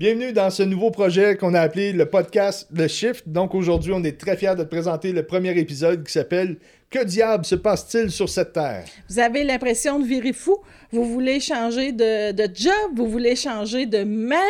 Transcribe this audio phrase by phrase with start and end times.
[0.00, 3.28] Bienvenue dans ce nouveau projet qu'on a appelé le podcast Le Shift.
[3.28, 6.56] Donc aujourd'hui, on est très fiers de te présenter le premier épisode qui s'appelle
[6.88, 10.56] Que diable se passe-t-il sur cette terre Vous avez l'impression de virer fou,
[10.90, 14.40] vous voulez changer de, de job, vous voulez changer de mari?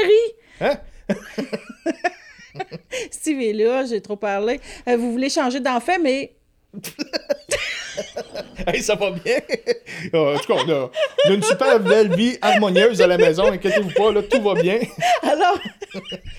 [0.61, 0.77] Hein?
[3.11, 4.61] Steve est là, j'ai trop parlé.
[4.87, 6.31] Euh, vous voulez changer d'enfant, mais
[8.67, 9.39] Hey, ça va bien?
[10.15, 10.91] Euh, en tout cas, on a,
[11.27, 13.51] on a une super belle vie harmonieuse à la maison.
[13.51, 14.79] Inquiétez-vous pas, là, tout va bien.
[15.23, 15.59] alors,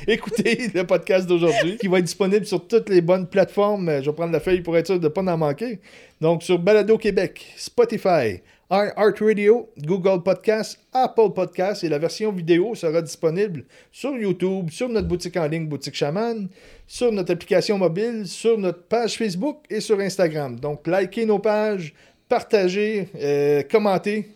[0.08, 4.02] Écoutez le podcast d'aujourd'hui qui va être disponible sur toutes les bonnes plateformes.
[4.02, 5.80] Je vais prendre la feuille pour être sûr de ne pas en manquer.
[6.20, 13.02] Donc, sur Balado Québec, Spotify, iHeartRadio, Google Podcasts, Apple Podcasts et la version vidéo sera
[13.02, 16.48] disponible sur YouTube, sur notre boutique en ligne Boutique Chaman,
[16.88, 20.58] sur notre application mobile, sur notre page Facebook et sur Instagram.
[20.58, 21.94] Donc, likez nos pages,
[22.30, 24.30] partagez, euh, commentez.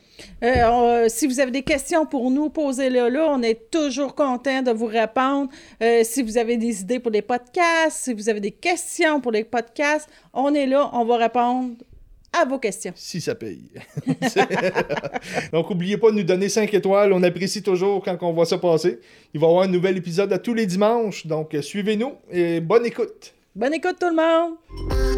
[0.44, 3.28] euh, on- si vous avez des questions pour nous, posez-les là.
[3.32, 5.50] On est toujours content de vous répondre.
[5.82, 9.32] Euh, si vous avez des idées pour les podcasts, si vous avez des questions pour
[9.32, 11.76] les podcasts, on est là, on va répondre
[12.40, 12.94] à vos questions.
[12.96, 13.64] si ça paye.
[15.54, 17.14] Donc, n'oubliez pas de nous donner 5 étoiles.
[17.14, 19.00] On apprécie toujours quand on voit ça passer.
[19.34, 21.26] Il va y avoir un nouvel épisode à tous les dimanches.
[21.28, 23.34] Donc, suivez-nous et bonne écoute.
[23.56, 25.15] Bonne écoute tout le monde!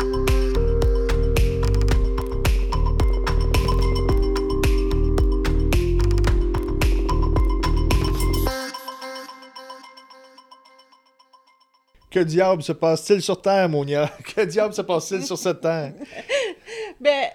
[12.18, 14.10] Que diable se passe-t-il sur Terre, Monia?
[14.36, 15.94] Que diable se passe-t-il sur cette Terre?
[17.00, 17.26] Ben,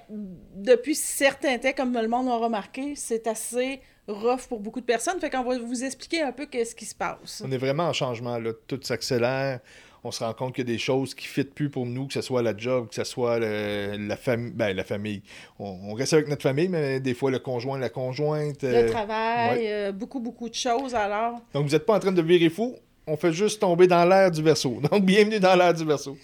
[0.57, 5.21] depuis certains temps, comme le monde a remarqué, c'est assez rough pour beaucoup de personnes.
[5.21, 7.43] Fait qu'on va vous expliquer un peu qu'est-ce qui se passe.
[7.47, 8.39] On est vraiment en changement.
[8.39, 8.51] Là.
[8.67, 9.61] Tout s'accélère.
[10.03, 12.09] On se rend compte qu'il y a des choses qui ne fitent plus pour nous,
[12.09, 14.51] que ce soit la job, que ce soit le- la, famille.
[14.51, 15.23] ben, la famille.
[15.61, 18.65] On, on reste avec notre famille, mais des fois le conjoint, la conjointe.
[18.65, 19.73] Le euh, travail, ouais.
[19.73, 20.97] euh, beaucoup, beaucoup de choses.
[20.97, 22.75] Alors, Donc, vous n'êtes pas en train de virer fou?
[23.07, 24.81] On fait juste tomber dans l'air du verso.
[24.91, 26.17] Donc, bienvenue dans l'air du verso.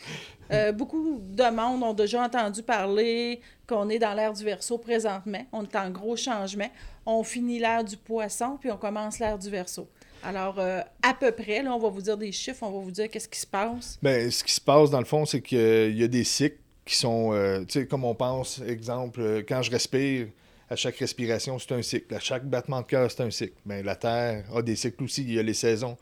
[0.51, 5.45] euh, beaucoup de monde ont déjà entendu parler qu'on est dans l'ère du verso présentement.
[5.53, 6.71] On est en gros changement.
[7.05, 9.89] On finit l'ère du poisson, puis on commence l'ère du verso.
[10.23, 12.91] Alors, euh, à peu près, là, on va vous dire des chiffres, on va vous
[12.91, 13.99] dire qu'est-ce qui se passe.
[14.03, 16.97] Ben, ce qui se passe, dans le fond, c'est qu'il y a des cycles qui
[16.97, 20.29] sont, euh, tu sais, comme on pense, exemple, euh, quand je respire,
[20.71, 22.15] à chaque respiration, c'est un cycle.
[22.15, 23.55] À chaque battement de cœur, c'est un cycle.
[23.65, 25.23] Ben, la Terre a des cycles aussi.
[25.23, 25.97] Il y a les saisons.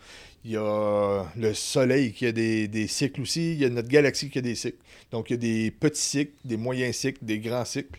[0.46, 3.54] Il y a le Soleil qui a des, des cycles aussi.
[3.54, 4.78] Il y a notre galaxie qui a des cycles.
[5.10, 7.98] Donc, il y a des petits cycles, des moyens cycles, des grands cycles.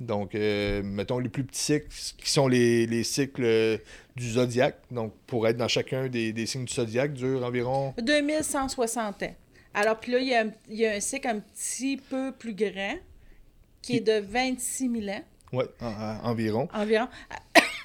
[0.00, 3.76] Donc, euh, mettons les plus petits cycles qui sont les, les cycles euh,
[4.16, 4.78] du zodiaque.
[4.90, 9.34] Donc, pour être dans chacun des, des signes du zodiaque, dure environ 2160 ans.
[9.74, 12.32] Alors, puis là, il y, a un, il y a un cycle un petit peu
[12.32, 12.96] plus grand,
[13.82, 15.22] qui est de 26 000 ans
[15.82, 16.68] en- environ.
[16.72, 17.08] environ.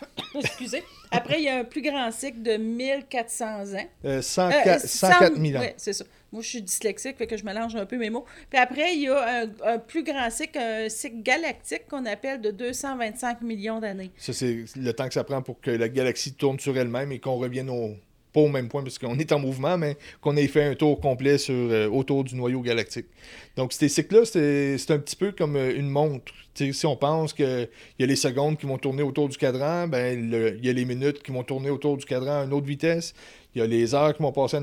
[0.35, 0.83] Excusez.
[1.11, 3.85] Après, il y a un plus grand cycle de 1400 ans.
[4.05, 5.61] Euh, Euh, 104, 100 104 000 ans.
[5.61, 6.05] Ouais, c'est ça.
[6.31, 8.25] Moi, je suis dyslexique, fait que je mélange un peu mes mots.
[8.49, 12.41] Puis après, il y a un, un plus grand cycle, un cycle galactique qu'on appelle
[12.41, 14.11] de 225 millions d'années.
[14.17, 17.19] Ça, c'est le temps que ça prend pour que la galaxie tourne sur elle-même et
[17.19, 17.95] qu'on revienne au,
[18.33, 20.99] pas au même point, parce qu'on est en mouvement, mais qu'on ait fait un tour
[20.99, 23.07] complet sur, euh, autour du noyau galactique.
[23.55, 26.33] Donc, ces cycles-là, c'est un petit peu comme euh, une montre.
[26.53, 30.33] Si on pense qu'il y a les secondes qui vont tourner autour du cadran, ben,
[30.33, 33.13] il y a les minutes qui vont tourner autour du cadran à une autre vitesse.
[33.53, 34.57] Il y a les heures qui vont passer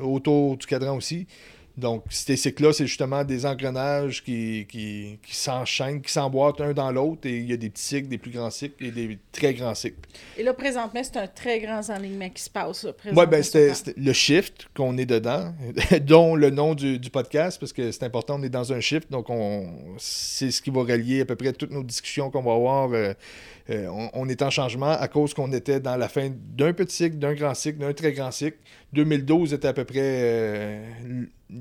[0.00, 1.26] autour du cadran aussi.
[1.76, 6.90] Donc, ces cycles-là, c'est justement des engrenages qui, qui, qui s'enchaînent, qui s'emboîtent un dans
[6.90, 7.26] l'autre.
[7.28, 9.74] Et il y a des petits cycles, des plus grands cycles et des très grands
[9.74, 9.98] cycles.
[10.38, 12.84] Et là, présentement, c'est un très grand enlignement qui se passe.
[12.84, 12.90] Oui,
[13.42, 15.54] sur c'était le shift qu'on est dedans,
[16.02, 19.10] dont le nom du, du podcast, parce que c'est important, on est dans un shift,
[19.10, 19.66] donc on
[19.98, 22.92] c'est ce qui va relier à peu près toutes nos discussions qu'on va avoir.
[22.92, 23.12] euh,
[23.68, 26.94] euh, on, on est en changement à cause qu'on était dans la fin d'un petit
[26.94, 28.58] cycle, d'un grand cycle, d'un très grand cycle.
[28.92, 30.84] 2012 était à peu près euh,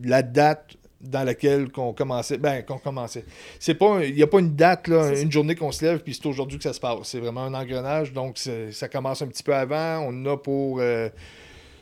[0.04, 2.38] la date dans laquelle qu'on commençait.
[2.38, 3.26] Ben, qu'on commençait.
[3.60, 6.14] C'est pas, il n'y a pas une date, là, une journée qu'on se lève, puis
[6.14, 6.98] c'est aujourd'hui que ça se passe.
[7.04, 8.40] C'est vraiment un engrenage, donc
[8.72, 10.06] ça commence un petit peu avant.
[10.08, 10.80] On a pour.
[10.80, 11.10] euh,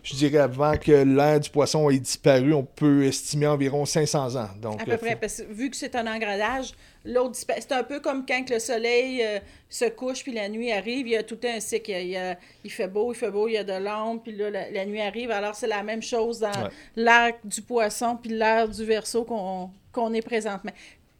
[0.03, 4.49] je dirais avant que l'ère du poisson ait disparu, on peut estimer environ 500 ans.
[4.61, 6.73] Donc, À peu euh, près, parce que vu que c'est un engrenage,
[7.05, 9.39] l'autre C'est un peu comme quand le soleil euh,
[9.69, 11.91] se couche puis la nuit arrive, il y a tout un cycle.
[11.91, 14.33] Il, y a- il fait beau, il fait beau, il y a de l'ombre, puis
[14.35, 15.31] là, la, la nuit arrive.
[15.31, 16.69] Alors, c'est la même chose dans Ouais.
[16.95, 20.71] l'ère du poisson puis l'ère du verso qu'on qu'on est présentement.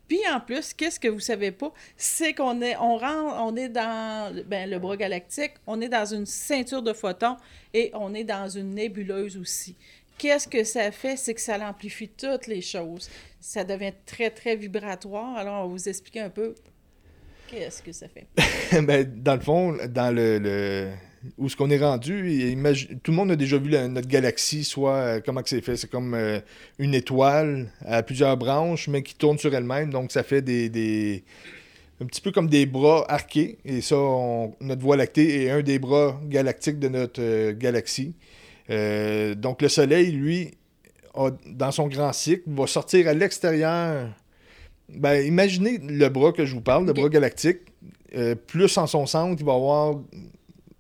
[0.08, 3.70] Puis en plus, qu'est-ce que vous savez pas, c'est qu'on est, on rentre, on est
[3.70, 7.38] dans ben, le bras galactique, on est dans une ceinture de photons
[7.74, 9.76] et on est dans une nébuleuse aussi.
[10.18, 11.18] Qu'est-ce que ça fait?
[11.18, 13.10] C'est que ça amplifie toutes les choses.
[13.40, 15.36] Ça devient très, très vibratoire.
[15.38, 16.54] Alors, on va vous expliquer un peu
[17.48, 18.28] qu'est-ce que ça fait.
[18.82, 20.92] ben, dans le fond, dans le, le-
[21.38, 22.58] où ce qu'on est rendu,
[23.02, 25.78] tout le monde a déjà vu notre galaxie, soit euh, comment c'est fait.
[25.78, 26.40] C'est comme euh,
[26.80, 29.90] une étoile à plusieurs branches, mais qui tourne sur elle-même.
[29.90, 31.24] Donc, ça fait des,
[32.02, 33.58] un petit peu comme des bras arqués.
[33.64, 33.96] Et ça,
[34.60, 38.14] notre Voie lactée est un des bras galactiques de notre euh, galaxie.
[38.70, 40.52] donc, le Soleil, lui,
[41.48, 44.10] dans son grand cycle, va sortir à l'extérieur.
[44.90, 47.60] Ben, imaginez le bras que je vous parle, le bras galactique.
[48.48, 49.96] plus en son centre, il va avoir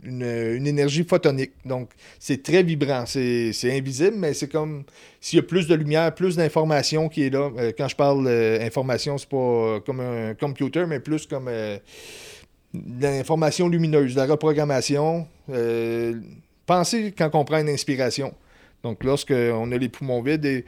[0.05, 1.51] une, énergie photonique.
[1.65, 1.89] Donc,
[2.19, 3.05] c'est très vibrant.
[3.05, 4.83] C'est invisible, mais c'est comme
[5.19, 7.51] s'il y a plus de lumière, plus d'information qui est là.
[7.57, 11.77] Euh, quand je parle d'information, c'est pas comme un computer, mais plus comme euh,
[12.73, 15.27] de l'information lumineuse, de la reprogrammation.
[15.49, 16.19] Euh,
[16.65, 18.33] pensez quand on prend une inspiration.
[18.83, 20.65] Donc, lorsqu'on a les poumons vides et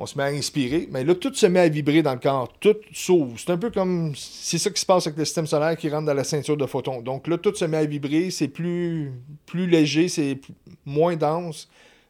[0.00, 2.50] on se met à inspirer, mais là, tout se met à vibrer dans le corps,
[2.58, 3.38] tout s'ouvre.
[3.38, 6.06] C'est un peu comme, c'est ça qui se passe avec le système solaire qui rentre
[6.06, 7.02] dans la ceinture de photons.
[7.02, 9.12] Donc là, tout se met à vibrer, c'est plus,
[9.44, 10.40] plus léger, c'est
[10.86, 11.68] moins dense.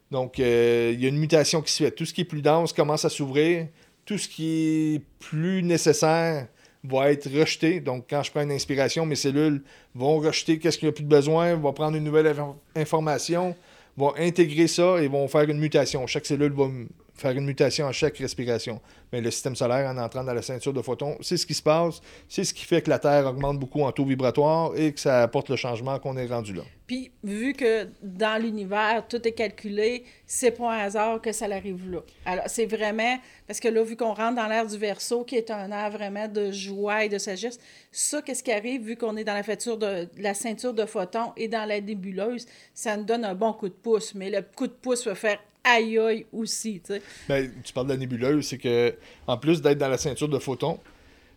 [0.09, 1.91] Donc, euh, il y a une mutation qui se fait.
[1.91, 3.67] Tout ce qui est plus dense commence à s'ouvrir.
[4.05, 6.47] Tout ce qui est plus nécessaire
[6.85, 7.81] va être rejeté.
[7.81, 9.63] Donc, quand je prends une inspiration, mes cellules
[9.95, 12.33] vont rejeter qu'est-ce qu'il n'y a plus de besoin, vont prendre une nouvelle
[12.73, 13.53] information,
[13.97, 16.07] vont intégrer ça et vont faire une mutation.
[16.07, 16.69] Chaque cellule va
[17.13, 18.81] faire une mutation à chaque respiration.
[19.11, 21.61] Mais le système solaire, en entrant dans la ceinture de photons, c'est ce qui se
[21.61, 22.01] passe.
[22.29, 25.23] C'est ce qui fait que la Terre augmente beaucoup en taux vibratoire et que ça
[25.23, 26.63] apporte le changement qu'on est rendu là.
[26.87, 31.89] Puis, vu que dans l'univers, tout est calculé, c'est pas un hasard que ça arrive
[31.89, 31.99] là.
[32.25, 33.17] Alors, c'est vraiment...
[33.47, 36.27] Parce que là, vu qu'on rentre dans l'ère du verso, qui est un air vraiment
[36.27, 37.59] de joie et de sagesse,
[37.91, 41.47] ça, qu'est-ce qui arrive, vu qu'on est dans la, de, la ceinture de photons et
[41.47, 44.13] dans la nébuleuse, ça nous donne un bon coup de pouce.
[44.15, 46.81] Mais le coup de pouce peut faire aïe aïe aussi.
[46.85, 46.93] Tu.
[47.27, 48.95] Ben, tu parles de la nébuleuse, c'est que
[49.27, 50.79] en plus d'être dans la ceinture de photons,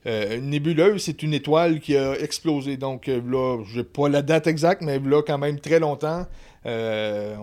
[0.06, 2.76] euh, une nébuleuse, c'est une étoile qui a explosé.
[2.76, 6.26] Donc euh, là, je n'ai pas la date exacte, mais là, quand même très longtemps,
[6.66, 7.36] euh,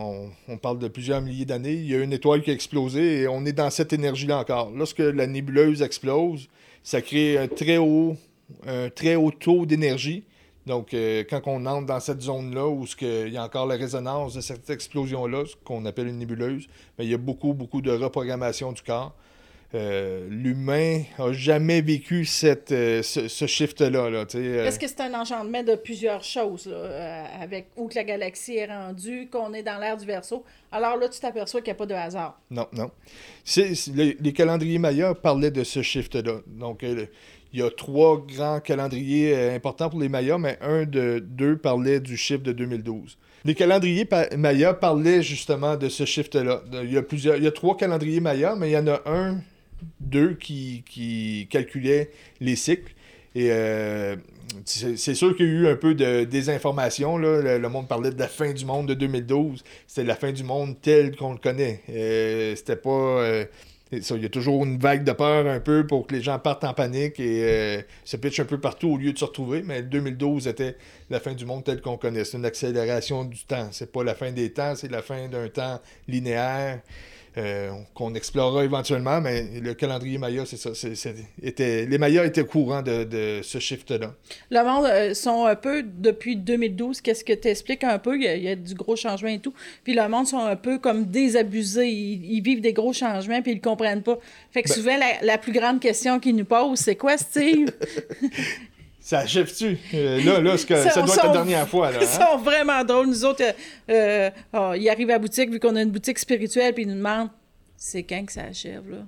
[0.48, 3.28] on, parle de plusieurs milliers d'années, il y a une étoile qui a explosé et
[3.28, 4.72] on est dans cette énergie-là encore.
[4.76, 6.50] Lorsque la nébuleuse explose,
[6.84, 8.16] ça crée un très haut,
[8.66, 10.24] un très haut taux d'énergie
[10.68, 14.36] donc, euh, quand on entre dans cette zone-là où il y a encore la résonance
[14.36, 16.68] de cette explosion-là, ce qu'on appelle une nébuleuse,
[16.98, 19.14] mais il y a beaucoup, beaucoup de reprogrammation du corps.
[19.74, 24.10] Euh, l'humain n'a jamais vécu cette, euh, ce, shift-là.
[24.10, 26.74] Là, Est-ce que c'est un enchantement de plusieurs choses,
[27.40, 30.44] avec où que la galaxie est rendue, qu'on est dans l'ère du verso?
[30.72, 32.40] Alors là, tu t'aperçois qu'il n'y a pas de hasard.
[32.50, 32.92] Non, non.
[33.56, 36.40] les, calendriers mayas parlaient de ce shift-là.
[36.48, 36.84] Donc,
[37.54, 41.58] il y a trois grands calendriers euh, importants pour les Mayas, mais un de deux
[41.58, 43.18] parlait du chiffre de 2012.
[43.44, 44.08] Les calendriers
[44.38, 46.62] Mayas parlaient justement de ce shift-là.
[46.84, 49.02] Il y a plusieurs, il y a trois calendriers Mayas, mais il y en a
[49.06, 49.42] un,
[50.00, 52.94] deux qui, qui calculaient les cycles.
[53.34, 54.16] Et euh,
[54.66, 57.18] c'est sûr qu'il y a eu un peu de désinformation.
[57.18, 57.58] Là.
[57.58, 59.64] Le, monde parlait de la fin du monde de 2012.
[59.88, 61.82] C'était la fin du monde tel qu'on le connaît.
[61.90, 63.46] Euh, C'était pas
[63.92, 66.64] il y a toujours une vague de peur un peu pour que les gens partent
[66.64, 69.64] en panique et euh, se pitchent un peu partout au lieu de se retrouver.
[69.66, 70.78] Mais 2012 était
[71.10, 72.24] la fin du monde tel qu'on connaît.
[72.24, 73.68] C'est une accélération du temps.
[73.72, 76.80] C'est pas la fin des temps, c'est la fin d'un temps linéaire.
[77.38, 80.72] Euh, qu'on explorera éventuellement, mais le calendrier Maya, c'est ça.
[81.42, 84.14] était, les Mayas étaient au courant de, ce shift-là.
[84.50, 88.18] Le monde euh, sont un peu, depuis 2012, qu'est-ce que tu expliques un peu?
[88.18, 89.54] Il y, a, du gros changement et tout.
[89.86, 91.88] Puis le monde sont un peu comme désabusés.
[91.88, 94.18] Ils, vivent des gros changements puis ils ne comprennent pas.
[94.52, 97.72] Fait que ben souvent, la, plus grande question qu'ils nous posent, c'est quoi, Steve?
[99.12, 99.78] Ça achève-tu?
[99.94, 101.92] Euh, là, là, que, ça, doit être la dernière fois.
[101.92, 102.08] Là, Ils hein?
[102.08, 103.08] sont vraiment drôles.
[103.08, 103.52] Nous autres, euh,
[103.90, 106.88] euh, oh, ils arrivent à la boutique, vu qu'on a une boutique spirituelle, puis ils
[106.88, 107.28] nous demandent
[107.76, 109.00] c'est quand que ça achève, là?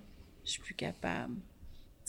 [0.44, 1.36] Je suis plus capable.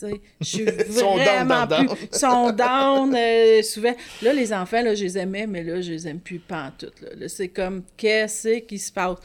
[0.01, 1.87] je suis vraiment plus.
[2.11, 3.15] Ils sont down
[3.63, 3.95] souvent.
[4.21, 6.99] Là, les enfants, là, je les aimais, mais là, je les aime plus pantoute.
[6.99, 9.19] Là, là c'est comme, qu'est-ce qui se passe?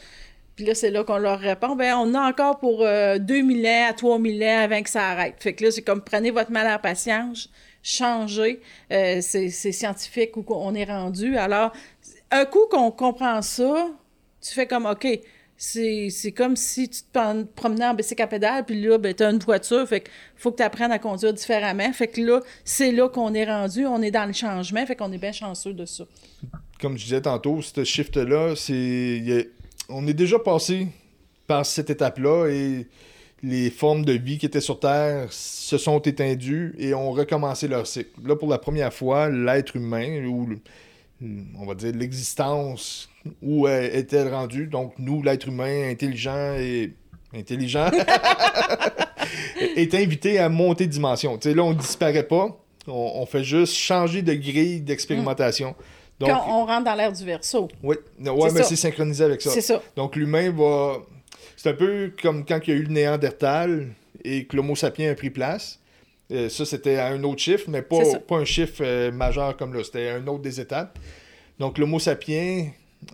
[0.55, 2.87] Puis là, c'est là qu'on leur répond, ben on a encore pour
[3.19, 5.35] 2000 ans à 3000 ans avant que ça arrête.
[5.41, 7.51] Fait que là, c'est comme, prenez votre mal à patience
[7.83, 8.61] changer.
[8.93, 11.37] Euh, c'est scientifique où on est rendu.
[11.37, 11.73] Alors,
[12.31, 13.89] un coup qu'on comprend ça,
[14.41, 15.07] tu fais comme, OK,
[15.57, 19.31] c'est comme si tu te promenais en bicycle à pédale, puis là, ben, tu as
[19.31, 21.93] une voiture, fait faut que tu apprennes à conduire différemment.
[21.93, 25.13] Fait que là, c'est là qu'on est rendu, on est dans le changement, fait qu'on
[25.13, 26.05] est bien chanceux de ça.
[26.81, 29.51] Comme je disais tantôt, ce shift-là, c'est...
[29.91, 30.87] On est déjà passé
[31.47, 32.87] par cette étape-là et
[33.43, 37.87] les formes de vie qui étaient sur Terre se sont éteindues et ont recommencé leur
[37.87, 38.11] cycle.
[38.25, 40.49] Là, pour la première fois, l'être humain, ou
[41.59, 43.09] on va dire l'existence,
[43.43, 44.67] où est-elle rendue?
[44.67, 46.95] Donc, nous, l'être humain intelligent et
[47.35, 47.91] intelligent,
[49.77, 51.39] est invité à monter de dimension.
[51.43, 55.75] là, on ne disparaît pas, on, fait juste changer de grille d'expérimentation.
[56.19, 57.69] Donc, Quand on rentre dans l'air du verso.
[57.83, 59.51] Oui, ouais, mais c'est synchronisé avec ça.
[59.51, 59.83] C'est ça.
[59.97, 60.99] Donc l'humain va.
[61.63, 63.89] C'est un peu comme quand il y a eu le Néandertal
[64.25, 65.79] et que l'Homo sapiens a pris place.
[66.33, 67.99] Euh, ça, c'était à un autre chiffre, mais pas,
[68.31, 69.85] un chiffre euh, majeur comme là.
[69.85, 70.99] C'était un autre des étapes.
[71.59, 72.69] Donc l'Homo sapiens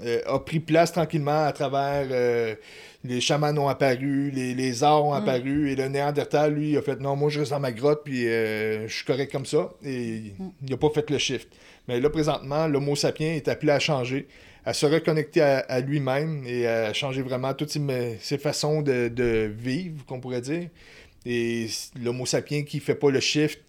[0.05, 2.07] euh, a pris place tranquillement à travers.
[3.03, 5.07] les chamans ont apparu, les, les arts Mm.
[5.09, 8.03] ont apparu, et le Néandertal, lui, a fait non, moi je reste dans ma grotte,
[8.05, 9.71] puis je suis correct comme ça.
[9.85, 10.51] Et Mm.
[10.63, 11.49] il n'a pas fait le shift.
[11.89, 14.29] Mais là, présentement, l'Homo sapiens est appelé à changer,
[14.67, 20.05] à se reconnecter à, lui-même et à changer vraiment toutes ses, façons de, de vivre,
[20.05, 20.69] qu'on pourrait dire.
[21.25, 21.69] Et
[22.03, 23.61] l'Homo sapiens qui fait pas le shift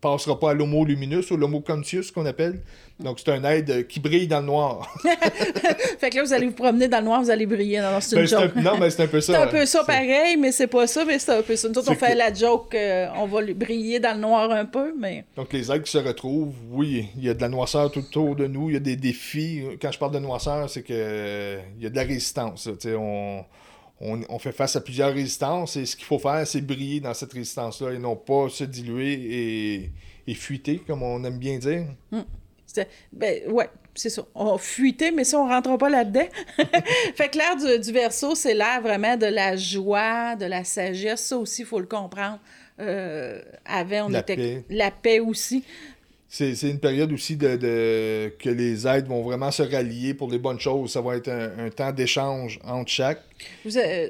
[0.00, 2.60] passera pas à l'Homo luminus ou l'Homo conscious qu'on appelle.
[3.00, 4.92] Donc c'est un aide qui brille dans le noir.
[5.98, 7.80] Fait que là, vous allez vous promener dans le noir, vous allez briller.
[7.80, 8.52] Non, non, c'est une Ben, c'est joke.
[8.56, 9.32] un- non, mais c'est un peu ça.
[9.34, 11.68] C'est un peu ça pareil, mais c'est pas ça, mais c'est un peu ça.
[11.68, 14.64] Nous autres, on fait que- la joke, euh, on va briller dans le noir un
[14.64, 17.90] peu, mais Donc les êtres qui se retrouvent, oui, il y a de la noirceur
[17.90, 19.62] tout autour de nous, il y a des défis.
[19.82, 22.68] Quand je parle de noirceur, c'est que euh, il y a de la résistance.
[22.80, 23.44] Tu sais, On,
[24.00, 27.14] on, on fait face à plusieurs résistances et ce qu'il faut faire, c'est briller dans
[27.14, 29.92] cette résistance-là et non pas se diluer et,
[30.26, 31.86] et fuiter, comme on aime bien dire.
[32.66, 34.22] c'est- ben ouais, c'est ça.
[34.34, 36.26] On fuiter, mais ça, on rentrera pas là-dedans.
[37.14, 41.24] fait que l'air du, du verso, c'est l'air vraiment de la joie, de la sagesse.
[41.24, 42.38] Ça aussi, il faut le comprendre.
[42.80, 44.36] Euh, avant, on La était...
[44.36, 44.64] paix.
[44.70, 45.64] La paix aussi.
[46.30, 50.30] C'est c'est une période aussi de, de- que les êtres vont vraiment se rallier pour
[50.30, 50.92] les bonnes choses.
[50.92, 53.22] Ça va être un, un temps d'échange entre chaque.
[53.64, 54.08] Vous, euh,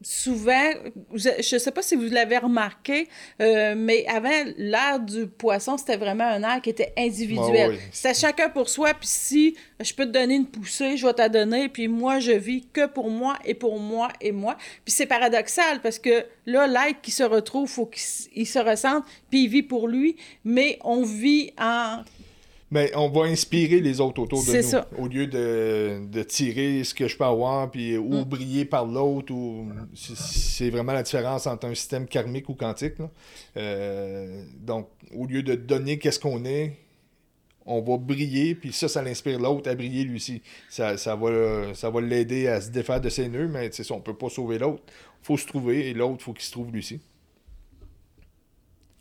[0.00, 0.70] souvent,
[1.14, 3.08] je ne sais pas si vous l'avez remarqué,
[3.40, 7.70] euh, mais avant, l'ère du poisson, c'était vraiment un air qui était individuel.
[7.72, 7.78] Ah oui.
[7.92, 11.20] C'était chacun pour soi, puis si je peux te donner une poussée, je vais te
[11.20, 14.56] la donner, puis moi, je vis que pour moi et pour moi et moi.
[14.84, 19.44] Puis c'est paradoxal, parce que là, l'être qui se retrouve, faut qu'il se ressente, puis
[19.44, 22.02] il vit pour lui, mais on vit en...
[22.70, 24.68] Mais on va inspirer les autres autour de C'est nous.
[24.68, 24.86] ça.
[24.98, 28.24] Au lieu de, de tirer ce que je peux avoir, puis, ou Mm.
[28.24, 29.32] briller par l'autre.
[29.32, 32.98] ou c'est- vraiment la différence entre un système karmique ou quantique.
[32.98, 33.10] là.
[33.56, 36.76] Euh, donc, au lieu de donner qu'est-ce qu'on est,
[37.64, 40.42] on va briller, puis ça, ça l'inspire l'autre à briller lui aussi.
[40.68, 44.00] Ça, ça va, ça va l'aider à se défaire de ses nœuds, mais ça, on
[44.00, 44.82] peut pas sauver l'autre.
[45.22, 47.00] faut se trouver, et l'autre, faut qu'il se trouve lui aussi.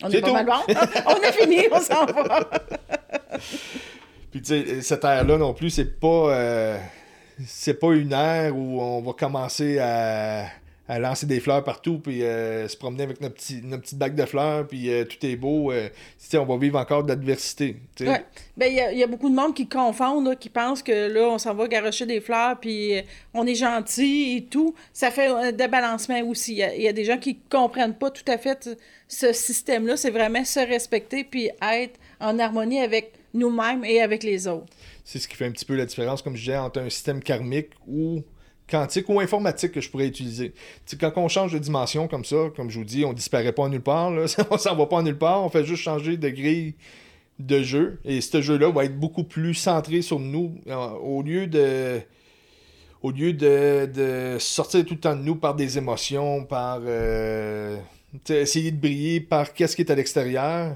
[0.04, 0.34] On C'est est pas tout.
[0.34, 0.46] mal
[1.08, 2.50] on a fini, on s'en va.
[4.32, 6.77] Puis tu sais, cette ère-là non plus, c'est pas euh,
[7.46, 10.46] c'est pas une ère où on va commencer à,
[10.89, 14.15] à lancer des fleurs partout puis euh, se promener avec notre, petit, notre petite bague
[14.15, 15.72] de fleurs puis euh, tout est beau.
[15.72, 15.89] euh,
[16.36, 17.75] on va vivre encore tu sais.
[18.01, 18.24] Ouais.
[18.56, 20.82] Ben, il y, a- il y a beaucoup de monde qui confondent, là, qui pensent
[20.84, 23.01] que là, on s'en va garocher des fleurs, puis euh,
[23.34, 24.74] on est gentil et tout.
[24.94, 26.53] Ça fait un débalancement aussi.
[26.53, 28.70] Il y, a- il y a des gens qui comprennent pas tout à fait
[29.08, 29.98] ce système-là.
[29.98, 34.65] C'est vraiment se respecter, puis être en harmonie avec nous-mêmes et avec les autres.
[35.03, 37.22] C'est ce qui fait un petit peu la différence, comme je disais, entre un système
[37.22, 38.24] karmique ou
[38.69, 40.53] quantique ou informatique que je pourrais utiliser.
[41.00, 43.81] Quand on change de dimension comme ça, comme je vous dis, on disparaît pas nulle
[43.81, 44.25] part, là.
[44.51, 46.75] on s'en va pas nulle part, on fait juste changer de grille
[47.39, 48.00] de jeu.
[48.03, 50.55] Et ce jeu-là va être beaucoup plus centré sur nous.
[50.67, 52.01] Euh, au lieu de.
[53.03, 57.77] Au lieu de, sortir tout le temps de nous par des émotions, par euh,
[58.27, 60.75] essayer de briller par qu'est-ce qui est à l'extérieur,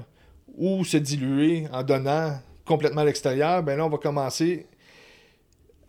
[0.56, 4.66] ou se diluer en donnant complètement à l'extérieur, ben là, on va commencer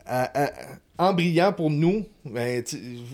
[0.07, 0.51] à-
[0.98, 2.06] en brillant pour nous.
[2.26, 2.64] Ben,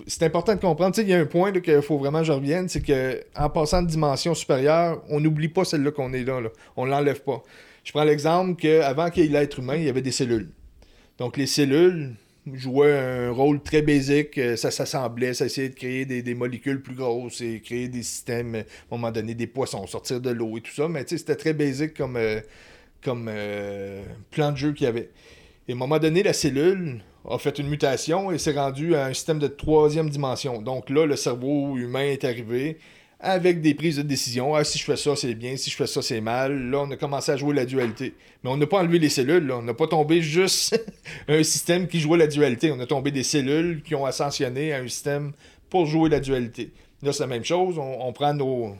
[0.08, 0.98] c'est important de comprendre.
[1.00, 3.82] Il y a un point qu'il faut vraiment que je revienne, c'est que en passant
[3.82, 6.42] de dimension supérieure, on n'oublie pas celle-là qu'on est là.
[6.76, 7.44] On l'enlève pas.
[7.84, 10.50] Je prends l'exemple qu'avant qu'il y ait l'être humain, il y avait des cellules.
[11.18, 12.16] Donc les cellules
[12.54, 14.38] jouaient un rôle très basique.
[14.38, 18.56] euh, Ça s'assemblait, ça essayait de créer des, molécules plus grosses et créer des systèmes,
[18.56, 20.88] euh, à un moment donné, des poissons, sortir de l'eau et tout ça.
[20.88, 22.42] Mais c'était très basique comme, euh,
[23.04, 23.30] comme
[24.32, 25.10] plan de jeu qu'il y avait.
[25.68, 29.06] Et à un moment donné, la cellule a fait une mutation et s'est rendue à
[29.06, 30.62] un système de troisième dimension.
[30.62, 32.78] Donc là, le cerveau humain est arrivé
[33.20, 34.56] avec des prises de décision.
[34.56, 35.58] Ah, si je fais ça, c'est bien.
[35.58, 36.70] Si je fais ça, c'est mal.
[36.70, 38.16] Là, on a commencé à jouer la dualité.
[38.44, 39.52] Mais on n'a pas enlevé les cellules.
[39.52, 40.80] On n'a pas tombé juste
[41.28, 42.72] un système qui jouait la dualité.
[42.72, 45.34] On a tombé des cellules qui ont ascensionné à un système
[45.70, 46.72] pour jouer la dualité.
[47.04, 47.78] Là, c'est la même chose.
[47.78, 48.78] On, prend nos,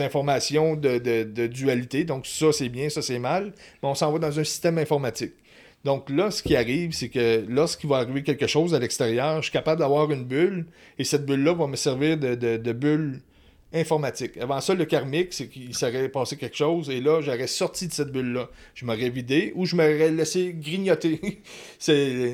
[0.00, 2.04] informations de dualité.
[2.04, 3.52] Donc, ça, c'est bien, ça, c'est mal.
[3.82, 5.34] Mais on s'en va dans un système informatique.
[5.84, 9.42] Donc là, ce qui arrive, c'est que lorsqu'il va arriver quelque chose à l'extérieur, je
[9.44, 10.66] suis capable d'avoir une bulle,
[10.98, 13.20] et cette bulle-là va me servir de, bulle
[13.72, 14.36] informatique.
[14.38, 17.92] Avant ça, le karmique, c'est qu'il s'aurait passé quelque chose, et là, j'aurais sorti de
[17.92, 18.48] cette bulle-là.
[18.74, 21.20] Je m'aurais vidé, ou je m'aurais laissé grignoter.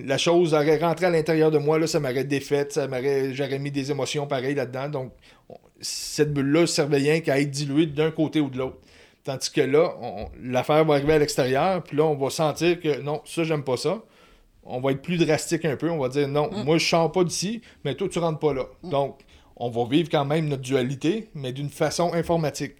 [0.04, 3.58] La chose aurait rentré à l'intérieur de moi, là, ça m'aurait défaite, ça m'aurait, j'aurais
[3.58, 4.88] mis des émotions pareilles là-dedans.
[4.90, 5.12] Donc,
[5.48, 8.76] on- cette bulle-là servait rien qu'à être diluée d'un côté ou de l'autre.
[9.24, 9.92] Tandis que là,
[10.42, 13.76] l'affaire va arriver à l'extérieur, puis là, on va sentir que non, ça, j'aime pas
[13.76, 14.00] ça.
[14.64, 15.90] On va être plus drastique un peu.
[15.90, 16.64] On va dire non, mm.
[16.64, 18.64] moi, je sors pas d'ici, mais toi, tu rentres pas là.
[18.82, 18.90] Mm.
[18.90, 19.20] Donc,
[19.56, 22.76] on va vivre quand même notre dualité, mais d'une façon informatique.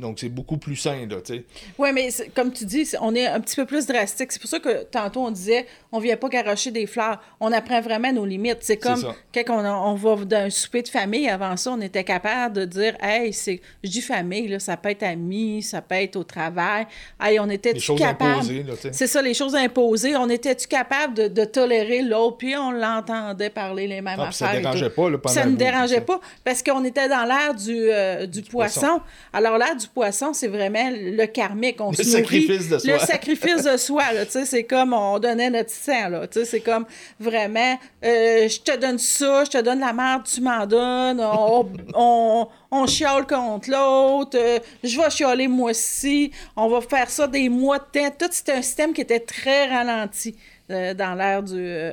[0.00, 1.44] Donc, c'est beaucoup plus sain, là, tu sais.
[1.78, 4.32] Oui, mais comme tu dis, on est un petit peu plus drastique.
[4.32, 7.20] C'est pour ça que tantôt, on disait, on vient pas garocher des fleurs.
[7.38, 8.58] On apprend vraiment nos limites.
[8.60, 9.00] C'est comme
[9.34, 12.96] quand on, on va d'un souper de famille, avant ça, on était capable de dire,
[13.00, 16.86] hey, c'est, je dis famille, là, ça peut être amis, ça peut être au travail.
[17.20, 18.44] Hey, on était-tu capable...
[18.92, 20.16] C'est ça, les choses imposées.
[20.16, 24.48] On était-tu capable de, tolérer l'autre, puis on l'entendait parler les mêmes ah, affaires.
[24.48, 27.54] Ça ne dérangeait pas, là, pendant Ça ne dérangeait pas, parce qu'on était dans l'air
[27.54, 29.00] du, euh, du, poisson.
[29.32, 31.80] Alors, l'air du poisson, c'est vraiment le karmique.
[31.80, 32.92] On le sacrifice de soi.
[32.92, 36.26] Le sacrifice de soi, c'est comme on donnait notre sang, là.
[36.30, 36.86] C'est comme
[37.18, 41.20] vraiment, euh, je te donne ça, je te donne la merde, tu m'en donnes,
[41.94, 47.26] on, on, chiale contre l'autre, euh, je vais chialer moi aussi, on va faire ça
[47.26, 48.14] des mois de temps.
[48.18, 50.36] Tout, c'était un système qui était très ralenti
[50.70, 51.92] euh, dans l'ère du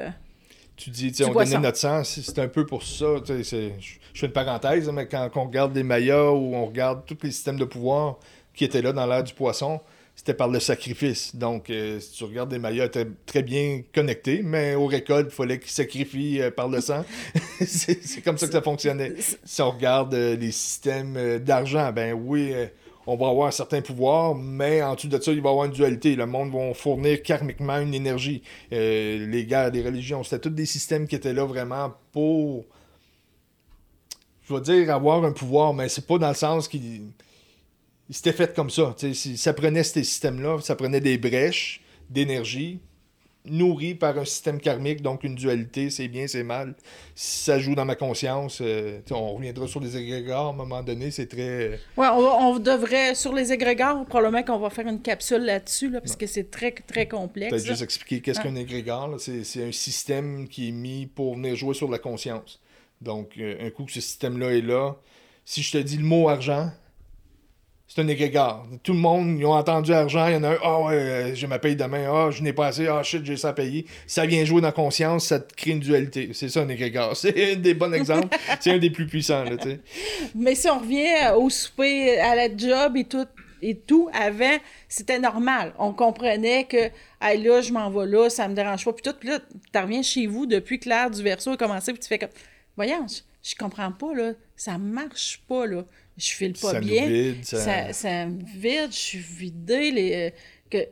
[0.78, 3.06] tu dis, on donnait notre sang, c'est un peu pour ça.
[3.28, 7.32] Je fais une parenthèse, mais quand on regarde les Mayas ou on regarde tous les
[7.32, 8.18] systèmes de pouvoir
[8.54, 9.80] qui étaient là dans l'ère du poisson,
[10.18, 11.36] c'était par le sacrifice.
[11.36, 15.36] Donc, euh, si tu regardes les Mayas, étaient très bien connectés, mais aux récoltes, il
[15.36, 17.06] fallait qu'ils sacrifient euh, par le sang.
[17.62, 19.14] c'est comme ça que ça fonctionnait.
[19.44, 22.54] Si on regarde euh, les systèmes d'argent, ben oui
[23.10, 25.66] on va avoir un certain pouvoir, mais en dessous de ça, il va y avoir
[25.66, 26.16] une dualité.
[26.18, 28.44] Le monde va fournir karmiquement une énergie.
[28.70, 32.66] Les guerres, les religions, c'était tous des systèmes qui étaient là vraiment pour,
[34.48, 37.02] je vais dire, avoir un pouvoir, mais c'est pas dans le sens qu'il
[38.10, 38.96] c'était fait comme ça.
[39.36, 42.80] ça prenait ces systèmes-là, ça prenait des brèches d'énergie,
[43.44, 46.76] nourri par un système karmique, donc une dualité, c'est bien, c'est mal.
[47.16, 50.82] Si ça joue dans ma conscience, euh, on reviendra sur les égrégores à un moment
[50.84, 51.42] donné, c'est très...
[51.42, 56.00] Euh, ouais, on, devrait, sur les égrégores, probablement qu'on va faire une capsule là-dessus, là,
[56.00, 57.52] parce que c'est très, très complexe.
[57.52, 59.18] Peut-être juste expliquer qu'est-ce qu'un égrégore.
[59.20, 62.62] C'est un système qui est mis pour venir jouer sur la conscience.
[63.02, 64.96] Donc, euh, un coup que ce système-là est là,
[65.46, 66.72] si je te dis le mot argent,
[67.88, 68.68] c'est un égrégore.
[68.84, 70.28] Tout le monde, ils ont entendu argent.
[70.28, 72.06] Il y en a un, ah ouais, euh, je me paye demain.
[72.12, 72.88] Ah, je n'ai pas assez.
[72.88, 73.86] Ah shit, j'ai ça à payer.
[74.08, 76.32] Ça vient jouer dans la conscience, ça te crée une dualité.
[76.34, 77.16] C'est ça un égrégore.
[77.16, 78.36] C'est un des bons exemples.
[78.60, 79.80] c'est un des plus puissants, tu sais.
[80.36, 83.26] Mais si on revient au souper, à la job et tout,
[83.62, 85.74] et tout avant, c'était normal.
[85.80, 88.94] On comprenait que, hey, là, je m'en vais là, ça me dérange pas.
[88.94, 91.94] Puis tout, puis là, tu reviens chez vous depuis que l'ère du verso a commencé,
[91.94, 92.30] puis tu fais comme,
[92.78, 93.20] voyons, je,
[93.52, 95.84] je comprends pas, là, ça marche pas, là
[96.18, 97.08] je file pas ça bien.
[97.08, 97.94] vide, ça...
[97.94, 99.92] Ça, me vide, je suis vidée.
[99.92, 100.30] Les, euh,
[100.70, 100.88] que...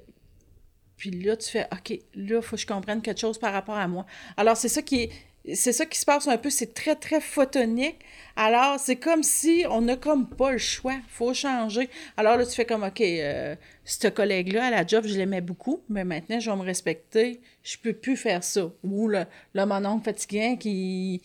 [0.97, 3.75] Puis là, tu fais, OK, là, il faut que je comprenne quelque chose par rapport
[3.75, 4.05] à moi.
[4.37, 5.09] Alors, c'est ça qui est
[5.53, 7.99] c'est ça qui se passe un peu, c'est très, très photonique.
[8.35, 11.89] Alors, c'est comme si on n'a comme pas le choix, faut changer.
[12.17, 15.83] Alors là, tu fais comme, OK, euh, ce collègue-là, à la job, je l'aimais beaucoup,
[15.87, 18.71] mais maintenant, je vais me respecter, je peux plus faire ça.
[18.83, 21.21] Ou le, le mon oncle fatiguant qui,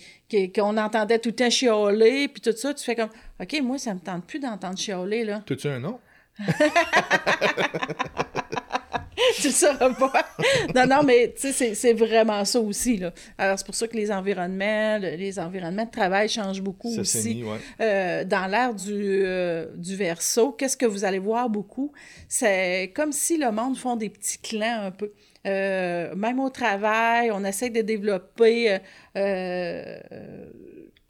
[0.55, 3.95] qu'on entendait tout le temps chialer, puis tout ça, tu fais comme, OK, moi, ça
[3.95, 5.43] me tente plus d'entendre chialer, là.
[5.47, 5.99] T'as-tu un nom?
[9.37, 10.27] tu le sauras pas.
[10.75, 12.97] non, non, mais tu sais, c'est vraiment ça aussi.
[12.97, 13.13] Là.
[13.39, 17.45] Alors, c'est pour ça que les environnements, les environnements de travail changent beaucoup aussi.
[17.81, 21.93] Euh, dans l'ère du, euh, du verso, qu'est-ce que vous allez voir beaucoup?
[22.29, 25.13] C'est comme si le monde font des petits clans un peu.
[25.47, 28.79] Euh, même au travail, on essaie de développer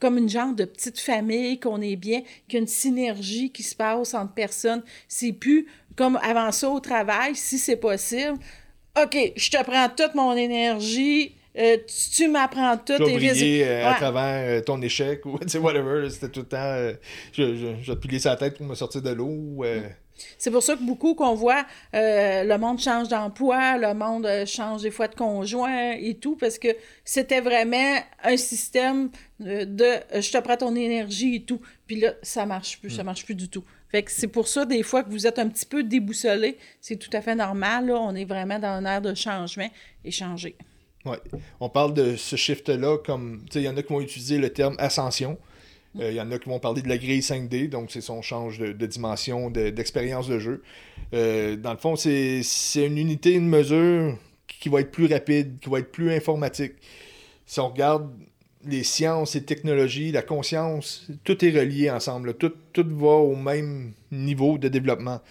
[0.01, 3.61] comme une genre de petite famille, qu'on est bien, qu'il y a une synergie qui
[3.61, 4.81] se passe entre personnes.
[5.07, 5.67] C'est plus
[6.01, 8.39] comme avant ça au travail, si c'est possible.
[8.99, 11.77] OK, je te prends toute mon énergie, euh,
[12.15, 12.97] tu, m'apprends tout.
[12.97, 16.09] Tu briller euh, à travers euh, ton échec ou whatever.
[16.09, 16.75] C'était tout le temps.
[17.33, 19.63] je, je, je, te sa tête pour me sortir de l'eau.
[20.37, 24.45] C'est pour ça que beaucoup qu'on voit, euh, le monde change d'emploi, le monde euh,
[24.45, 26.69] change des fois de conjoint et tout, parce que
[27.05, 29.09] c'était vraiment un système
[29.41, 31.61] euh, de je te prends ton énergie et tout.
[31.87, 33.05] Puis là, ça marche plus, ça mm.
[33.05, 33.63] marche plus du tout.
[33.91, 36.57] Fait que c'est pour ça, des fois, que vous êtes un petit peu déboussolé.
[36.79, 37.87] C'est tout à fait normal.
[37.87, 37.95] Là.
[37.99, 39.69] On est vraiment dans un air de changement
[40.05, 40.55] et changer.
[41.05, 41.17] Oui.
[41.59, 43.43] On parle de ce shift-là comme.
[43.53, 45.37] Il y en a qui vont utiliser le terme ascension.
[45.95, 48.21] Il euh, y en a qui vont parler de la grille 5D, donc c'est son
[48.21, 50.63] change de, dimension, d'expérience de, jeu.
[51.13, 52.41] Euh, dans le fond, c'est
[52.75, 56.73] une unité, une mesure qui va être plus rapide, qui va être plus informatique.
[57.45, 58.09] Si on regarde
[58.65, 62.35] les sciences et technologies, la conscience, tout est relié ensemble.
[62.35, 65.21] Tout, tout va au même niveau de développement.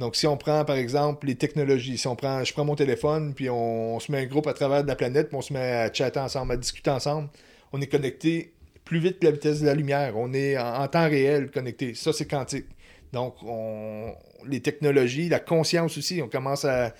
[0.00, 3.34] Donc, si on prend, par exemple, les technologies, si on prend, je prends mon téléphone,
[3.34, 5.92] puis on, se met un groupe à travers la planète, puis on se met à
[5.92, 7.28] chatter ensemble, à discuter ensemble,
[7.72, 8.54] on est connecté
[8.86, 10.16] plus vite que la vitesse de la lumière.
[10.16, 11.94] On est en, temps réel connecté.
[11.94, 12.64] Ça, c'est quantique.
[13.12, 14.14] Donc, on,
[14.46, 16.94] les technologies, la conscience aussi, on commence à,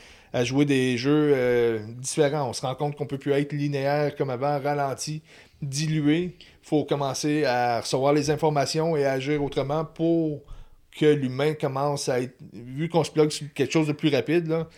[0.45, 2.51] jouer des jeux euh, différents.
[2.51, 5.23] On se rend compte qu'on peut plus être linéaire comme avant, ralenti,
[5.63, 6.37] dilué.
[6.39, 10.43] Il faut commencer à recevoir les informations et à agir autrement pour
[10.99, 12.35] que l'humain commence à être.
[12.53, 14.69] Vu qu'on se plug sur quelque chose de plus rapide, là,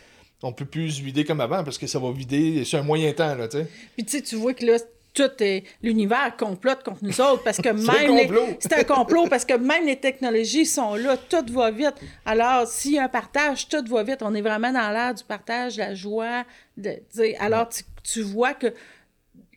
[0.42, 3.12] on peut plus se vider comme avant parce que ça va vider sur un moyen
[3.12, 3.34] temps.
[3.34, 3.66] Là, sais.
[3.96, 4.78] Puis tu sais, tu vois que là,
[5.14, 9.54] tout est l'univers complote contre nous autres parce que même c'est un complot parce que
[9.54, 13.84] même les technologies sont là tout va vite alors s'il y a un partage tout
[13.88, 16.44] va vite on est vraiment dans l'ère du partage la joie
[16.76, 16.98] de
[17.38, 17.68] alors
[18.02, 18.72] tu, vois que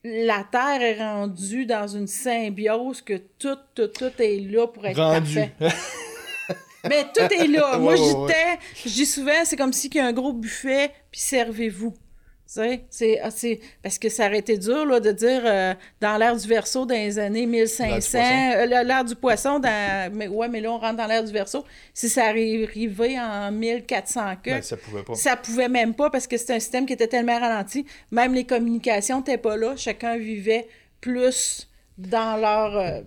[0.05, 4.95] la terre est rendue dans une symbiose que tout tout tout est là pour être
[4.95, 5.51] parfait.
[6.87, 7.79] Mais tout est là.
[7.79, 11.95] Moi je dis souvent c'est comme si il y a un gros buffet puis servez-vous
[12.45, 13.29] c'est ah,
[13.81, 16.93] parce que ça aurait été dur là, de dire euh, dans l'ère du verso dans
[16.93, 18.17] les années 1500,
[18.67, 21.65] l'ère du poisson, euh, dans, mais, ouais, mais là on rentre dans l'ère du verso.
[21.93, 25.15] Si ça arrivait en 1400 que, ben, ça pouvait pas.
[25.15, 27.85] Ça pouvait même pas parce que c'était un système qui était tellement ralenti.
[28.11, 29.75] Même les communications n'étaient pas là.
[29.75, 30.67] Chacun vivait
[31.01, 32.77] plus dans leur.
[32.77, 33.01] Euh,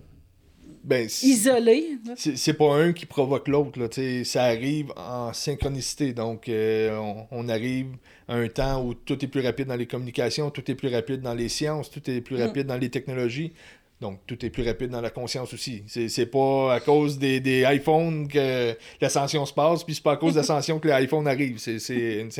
[0.83, 1.97] ben, isolé.
[2.15, 3.79] C'est pas un qui provoque l'autre.
[4.23, 6.13] Ça arrive en synchronicité.
[6.13, 7.87] Donc, on, on, arrive
[8.27, 11.33] un temps où tout est plus rapide dans les communications, tout est plus rapide dans
[11.33, 12.41] les sciences, tout est plus mm.
[12.41, 13.53] rapide dans les technologies.
[14.01, 15.83] Donc, tout est plus rapide dans la conscience aussi.
[15.87, 20.17] C'est pas à cause des, des iPhones que l'ascension se passe, puis c'est pas à
[20.17, 21.57] cause de l'ascension que l'iPhone arrive.
[21.57, 22.31] C'est une,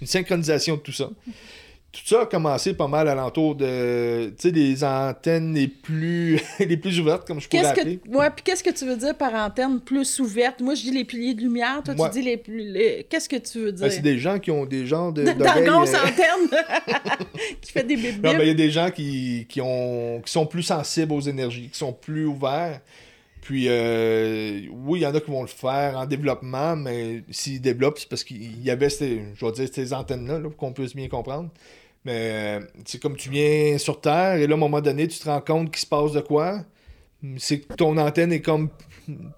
[0.00, 1.10] une synchronisation de tout ça
[1.92, 7.26] tout ça a commencé pas mal alentour de des antennes les plus les plus ouvertes
[7.26, 7.98] comme je pourrais appeler.
[7.98, 10.60] Que, ouais, puis qu'est-ce que tu veux dire par antenne plus ouverte?
[10.60, 12.72] Moi je dis les piliers de lumière, toi tu dis les plus
[13.10, 13.92] qu'est-ce que tu veux ben, dire?
[13.92, 15.32] C'est des gens qui ont des gens de euh...
[15.32, 16.48] antenne
[17.60, 18.20] qui fait des bébés.
[18.22, 21.20] Non, mais il y a des gens qui, qui ont qui sont plus sensibles aux
[21.20, 22.80] énergies, qui sont plus ouverts.
[23.42, 27.60] Puis, euh, oui, il y en a qui vont le faire en développement, mais s'ils
[27.60, 30.94] développent, c'est parce qu'il y avait ces, je vais dire, ces antennes-là, pour qu'on puisse
[30.94, 31.50] bien comprendre.
[32.04, 35.28] Mais c'est comme tu viens sur Terre et là, à un moment donné, tu te
[35.28, 36.64] rends compte qu'il se passe de quoi.
[37.38, 38.70] C'est que ton antenne est comme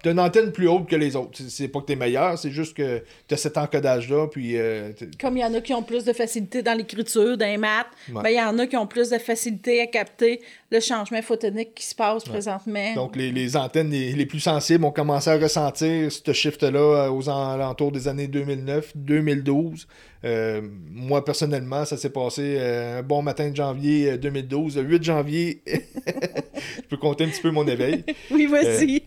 [0.03, 1.39] T'as une antenne plus haute que les autres.
[1.47, 4.27] C'est pas que t'es meilleur, c'est juste que t'as cet encodage-là.
[4.27, 7.45] Puis, euh, Comme il y en a qui ont plus de facilité dans l'écriture, dans
[7.45, 10.79] les maths, ben, il y en a qui ont plus de facilité à capter le
[10.79, 12.93] changement photonique qui se passe présentement.
[12.95, 17.29] Donc, les, les antennes les, plus sensibles ont commencé à ressentir ce shift-là euh, aux
[17.29, 19.87] alentours des années 2009, 2012.
[20.23, 24.77] Euh, moi, personnellement, ça s'est passé un bon matin de janvier 2012.
[24.77, 28.03] Le 8 janvier, je peux compter un petit peu mon éveil.
[28.31, 29.03] oui, voici.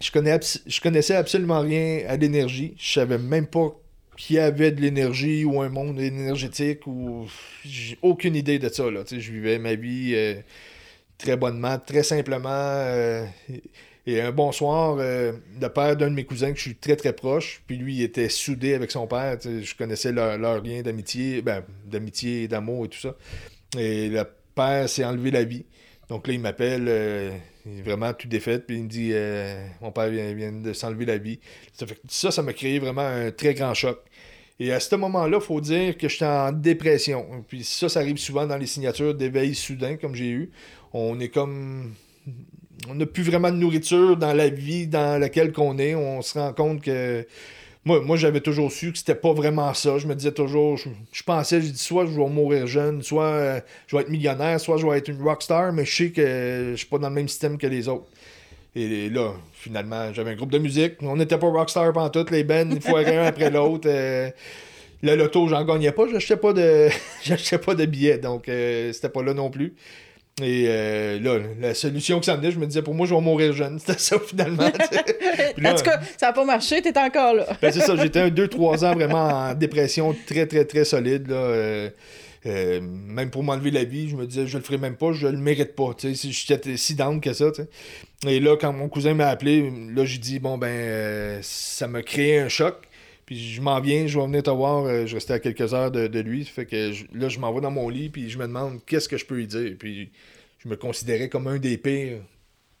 [0.00, 2.74] Je, connais je connaissais absolument rien à l'énergie.
[2.78, 3.74] Je savais même pas
[4.16, 7.26] qu'il y avait de l'énergie ou un monde énergétique ou
[7.64, 9.04] j'ai aucune idée de ça là.
[9.08, 10.34] je vivais ma vie euh,
[11.18, 12.48] très bonnement, très simplement.
[12.50, 13.24] Euh,
[14.06, 16.96] et un bon soir, euh, le père d'un de mes cousins que je suis très
[16.96, 19.36] très proche, puis lui il était soudé avec son père.
[19.42, 23.14] Je connaissais leur, leur lien d'amitié, ben, d'amitié d'amour et tout ça.
[23.78, 25.64] Et le père s'est enlevé la vie.
[26.08, 26.88] Donc là, il m'appelle,
[27.70, 31.04] il est vraiment tout défait, puis il me dit euh, Mon père vient, de s'enlever
[31.04, 31.38] la vie.
[31.72, 33.98] Ça, fait, ça, ça m'a créé vraiment un très grand choc.
[34.60, 37.44] Et à ce moment-là, il faut dire que j'étais en dépression.
[37.46, 40.50] Puis ça, ça arrive souvent dans les signatures d'éveil soudain, comme j'ai eu.
[40.92, 41.94] On est comme.
[42.88, 45.94] On n'a plus vraiment de nourriture dans la vie dans laquelle qu'on est.
[45.94, 47.26] On se rend compte que
[47.84, 49.98] moi, j'avais toujours su que c'était pas vraiment ça.
[49.98, 53.60] Je me disais toujours, je, pensais, je dis soit je vais mourir jeune, soit euh,
[53.86, 56.76] je vais être millionnaire, soit je vais être une rockstar, mais je sais que je
[56.76, 58.06] suis pas dans le même système que les autres.
[58.74, 60.94] Et là, finalement, j'avais un groupe de musique.
[61.00, 63.88] On n'était pas rockstar pendant toutes les bands, il fois un après l'autre.
[63.88, 64.30] Euh,
[65.02, 66.88] le loto, j'en gagnais pas, j'achetais pas de
[67.22, 69.74] j'achetais pas de billets, donc euh, c'était pas là non plus.
[70.42, 73.14] Et euh, là, la solution que ça me dit, je me disais, pour moi, je
[73.14, 73.78] vais mourir jeune.
[73.84, 74.64] C'était ça, finalement.
[74.64, 77.46] en tout cas, ça n'a pas marché, tu encore là.
[77.60, 81.28] ben, c'est ça, j'étais un 2-3 ans vraiment en dépression très, très, très solide.
[81.28, 81.90] Là, euh,
[82.46, 85.26] euh, même pour m'enlever la vie, je me disais, je le ferai même pas, je
[85.26, 85.90] le mérite pas.
[85.98, 87.46] Si j'étais si down que ça.
[88.26, 92.38] Et là, quand mon cousin m'a appelé, là, j'ai dit, bon, ben, ça m'a créé
[92.38, 92.76] un choc.
[93.28, 95.06] Puis je m'en viens, je vais venir te voir.
[95.06, 96.46] je restais à quelques heures de, lui.
[96.46, 99.18] Fait que là, je m'en vais dans mon lit, puis je me demande qu'est-ce que
[99.18, 99.76] je peux lui dire.
[99.78, 100.10] Puis
[100.58, 102.22] je me considérais comme un des pires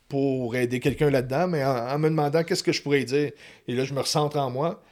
[0.08, 3.30] pour aider quelqu'un là-dedans, mais en, me demandant qu'est-ce que je pourrais dire.
[3.66, 4.82] Et là, je me recentre en moi.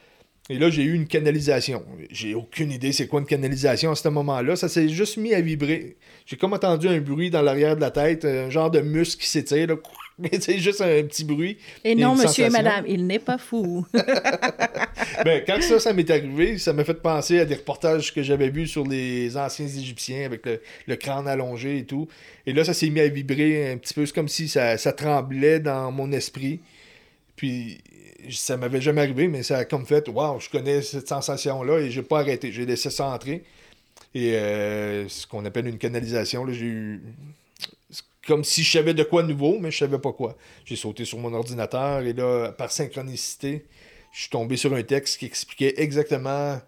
[0.51, 1.83] Et là, j'ai eu une canalisation.
[2.11, 4.55] J'ai aucune idée c'est quoi une canalisation à ce moment-là.
[4.57, 5.97] Ça s'est juste mis à vibrer.
[6.27, 9.27] J'ai comme entendu un bruit dans l'arrière de la tête, un genre de muscle qui
[9.27, 9.75] s'étire.
[10.19, 11.57] Mais c'est juste un petit bruit.
[11.83, 13.85] Et, non, monsieur et madame, il n'est pas fou.
[15.23, 18.49] ben, quand ça, ça m'est arrivé, ça m'a fait penser à des reportages que j'avais
[18.49, 20.43] vus sur les anciens Égyptiens avec
[20.87, 22.07] le, crâne allongé et tout.
[22.47, 24.05] Et là, ça s'est mis à vibrer un petit peu.
[24.07, 26.61] C'est comme si ça, ça tremblait dans mon esprit.
[27.35, 27.77] Puis
[28.31, 31.91] ça m'avait jamais arrivé, mais ça a comme fait, waouh, je connais cette sensation-là et
[31.91, 32.51] j'ai pas arrêté.
[32.51, 33.43] J'ai laissé ça entrer.
[34.15, 37.01] Et euh, ce qu'on appelle une canalisation, j'ai eu.
[38.27, 40.35] Comme si je savais de quoi nouveau, mais je savais pas quoi.
[40.65, 43.65] J'ai sauté sur mon ordinateur et là, par synchronicité,
[44.11, 46.59] je suis tombé sur un texte qui expliquait exactement.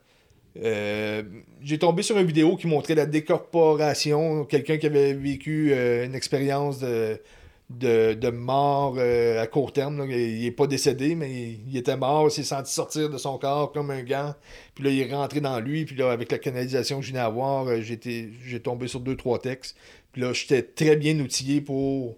[0.58, 1.24] Euh,
[1.62, 6.16] j'ai tombé sur une vidéo qui montrait la décorporation, quelqu'un qui avait vécu euh, une
[6.16, 7.22] expérience de,
[7.70, 10.06] de, mort euh, à court terme.
[10.10, 11.32] Il n'est pas décédé, mais
[11.68, 14.34] il, était mort, il s'est senti sortir de son corps comme un gant.
[14.76, 15.86] Puis là, il est rentré dans lui.
[15.86, 19.76] Puis là, avec la canalisation que je venais avoir, j'ai tombé sur deux, trois textes.
[20.12, 22.18] Puis là, j'étais très bien outillé pour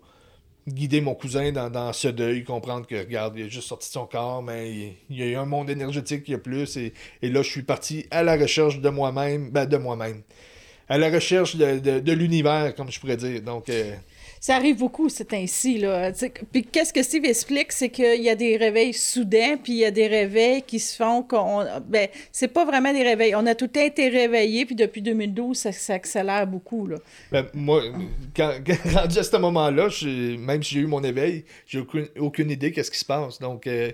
[0.68, 4.06] guider mon cousin dans, ce deuil, comprendre que, regarde, il est juste sorti de son
[4.06, 6.78] corps, mais il, y a eu un monde énergétique qui a plus.
[6.78, 10.22] Et, là, je suis parti à la recherche de moi-même, ben de moi-même.
[10.88, 13.42] À la recherche de, l'univers, comme je pourrais dire.
[13.42, 13.96] Donc, euh,
[14.42, 15.78] ça arrive beaucoup, c'est ainsi.
[15.78, 16.12] Là.
[16.52, 19.86] Puis qu'est-ce que Steve explique, c'est qu'il y a des réveils soudains, puis il y
[19.86, 21.64] a des réveils qui se font qu'on.
[21.88, 23.36] Ben, c'est pas vraiment des réveils.
[23.36, 26.88] On a tout été réveillés, puis depuis 2012, ça, ça accélère beaucoup.
[26.88, 26.98] Là.
[27.32, 27.84] Ben, moi,
[28.36, 28.52] quand,
[28.96, 29.90] rendu à ce moment-là,
[30.40, 33.40] même si j'ai eu mon éveil, j'ai aucune, aucune idée qu'est-ce qui se passe.
[33.40, 33.68] Donc.
[33.68, 33.92] Euh,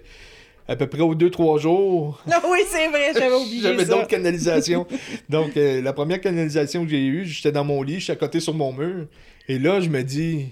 [0.70, 2.22] à peu près aux deux, trois jours.
[2.28, 4.86] Non, oui, c'est vrai, j'avais oublié J'avais d'autres canalisations.
[5.30, 8.42] Donc, euh, la première canalisation que j'ai eue, j'étais dans mon lit, j'étais à côté
[8.42, 9.08] sur mon mur.
[9.50, 10.48] Et là, je me dis,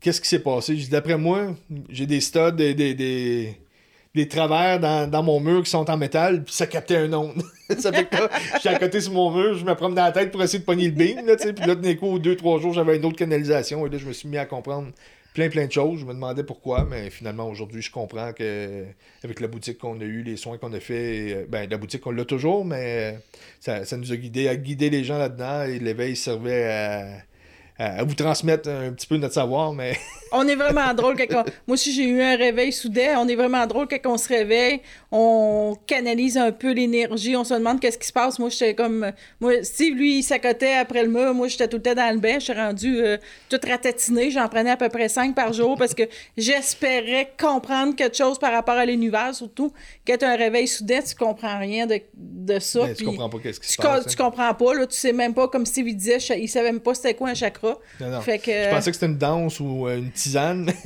[0.00, 0.76] qu'est-ce qui s'est passé?
[0.90, 1.54] D'après moi,
[1.88, 6.66] j'ai des studs, des, des, travers dans, mon mur qui sont en métal, puis ça
[6.66, 7.40] captait un onde.
[7.78, 10.42] ça fait que à côté sur mon mur, je me promène dans la tête pour
[10.42, 13.04] essayer de pogner le beam, là, puis là, d'un coup, deux, trois jours, j'avais une
[13.04, 14.88] autre canalisation, et là, je me suis mis à comprendre
[15.34, 16.00] plein, plein de choses.
[16.00, 18.84] Je me demandais pourquoi, mais finalement, aujourd'hui, je comprends que
[19.22, 22.04] avec la boutique qu'on a eue, les soins qu'on a fait, euh, ben, la boutique,
[22.08, 23.18] on l'a toujours, mais
[23.60, 27.27] ça, ça nous a guidé à guider les gens là-dedans, et l'éveil servait à
[27.78, 29.96] à vous transmettre un petit peu notre savoir, mais.
[30.32, 33.16] on est vraiment drôle quand Moi aussi, j'ai eu un réveil soudain.
[33.18, 34.80] On est vraiment drôle quand on se réveille.
[35.12, 37.36] On canalise un peu l'énergie.
[37.36, 38.40] On se demande qu'est-ce qui se passe.
[38.40, 39.12] Moi, j'étais comme.
[39.40, 41.32] Moi, Steve, lui, il s'accotait après le mur.
[41.34, 42.40] Moi, j'étais tout le temps dans le bain.
[42.40, 43.16] Je suis rendu euh,
[43.48, 44.32] toute ratatinée.
[44.32, 46.02] J'en prenais à peu près cinq par jour parce que
[46.36, 49.36] j'espérais comprendre quelque chose par rapport à l'univers.
[49.36, 49.72] Surtout
[50.04, 52.86] quand tu as un réveil soudain, tu comprends rien de, de ça.
[52.86, 54.06] Mais tu comprends pas qu'est-ce qui se passe.
[54.06, 54.74] Tu comprends pas.
[54.74, 57.28] Là, tu sais même pas, comme Steve il disait, il savait même pas c'était quoi
[57.28, 57.67] un chakra.
[58.00, 60.70] Je pensais que c'était une danse ou euh, une tisane.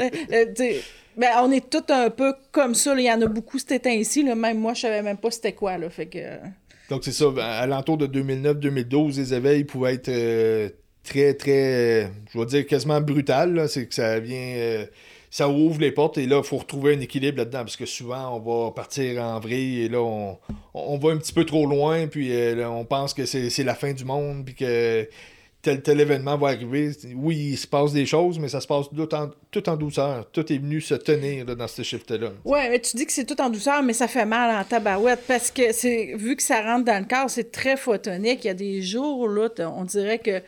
[0.00, 0.72] Euh, euh,
[1.16, 2.94] ben, on est tous un peu comme ça.
[2.96, 4.22] Il y en a beaucoup, c'était ainsi.
[4.22, 5.76] Même moi, je savais même pas c'était quoi.
[5.76, 6.18] Là, fait que...
[6.88, 7.26] Donc, c'est ça.
[7.40, 13.68] À l'entour de 2009-2012, les éveils pouvaient être très, très, je vais dire quasiment brutal.
[13.68, 14.86] C'est que ça vient
[15.30, 18.36] ça ouvre les portes et là, il faut retrouver un équilibre là-dedans parce que souvent,
[18.36, 22.32] on va partir en vrille et là, on, va un petit peu trop loin puis
[22.64, 25.08] on pense que c'est la fin du monde puis que
[25.62, 26.92] tel, tel événement va arriver.
[27.14, 30.30] Oui, il se passe des choses, mais ça se passe tout en, douceur.
[30.30, 32.30] Tout est venu se tenir dans ce shift-là.
[32.44, 35.24] Oui, mais tu dis que c'est tout en douceur, mais ça fait mal en tabarouette
[35.26, 38.44] parce que c'est vu que ça rentre dans le corps, c'est très photonique.
[38.44, 40.42] Il y a des jours, là, on dirait que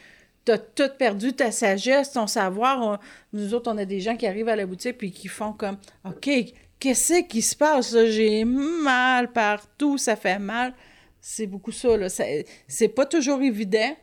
[0.44, 3.00] tu as tout perdu ta sagesse, ton savoir.
[3.32, 5.76] nous autres, on a des gens qui arrivent à la boutique puis qui font comme
[6.04, 6.30] OK,
[6.78, 7.96] qu'est-ce qui se passe?
[8.06, 10.72] J'ai mal partout, ça fait mal.
[11.20, 11.90] C'est beaucoup ça.
[12.66, 13.94] C'est pas toujours évident.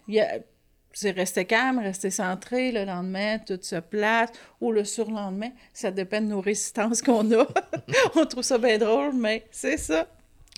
[0.99, 6.21] C'est rester calme, rester centré, le lendemain, tout se place, ou le surlendemain, ça dépend
[6.21, 7.47] de nos résistances qu'on a.
[8.15, 10.07] on trouve ça bien drôle, mais c'est ça.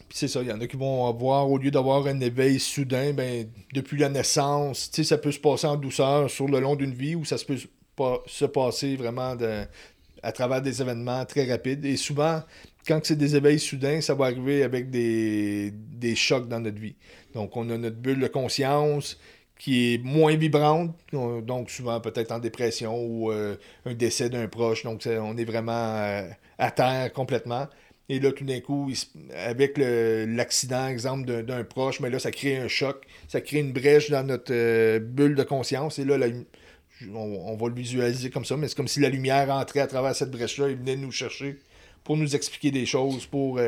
[0.09, 3.11] c'est ça, il y en a qui vont avoir, au lieu d'avoir un éveil soudain,
[3.11, 7.15] ben, depuis la naissance, ça peut se passer en douceur sur le long d'une vie,
[7.15, 7.59] ou ça se peut
[7.97, 9.35] pas, se passer vraiment
[10.23, 11.83] à travers des événements très rapides.
[11.83, 12.43] Et souvent,
[12.87, 16.95] quand c'est des éveils soudains, ça va arriver avec des, des chocs dans notre vie.
[17.33, 19.17] Donc, on a notre bulle de conscience
[19.59, 24.83] qui est moins vibrante, donc souvent peut-être en dépression ou euh, un décès d'un proche,
[24.83, 27.67] donc on est vraiment euh, à terre complètement.
[28.07, 28.91] Et là, tout d'un coup,
[29.35, 34.09] avec l'accident, exemple, d'un proche, mais là, ça crée un choc, ça crée une brèche
[34.09, 35.99] dans notre euh, bulle de conscience.
[35.99, 36.17] Et là,
[37.13, 40.15] on, va le visualiser comme ça, mais c'est comme si la lumière entrait à travers
[40.15, 41.59] cette brèche-là et venait nous chercher
[42.03, 43.59] pour nous expliquer des choses, pour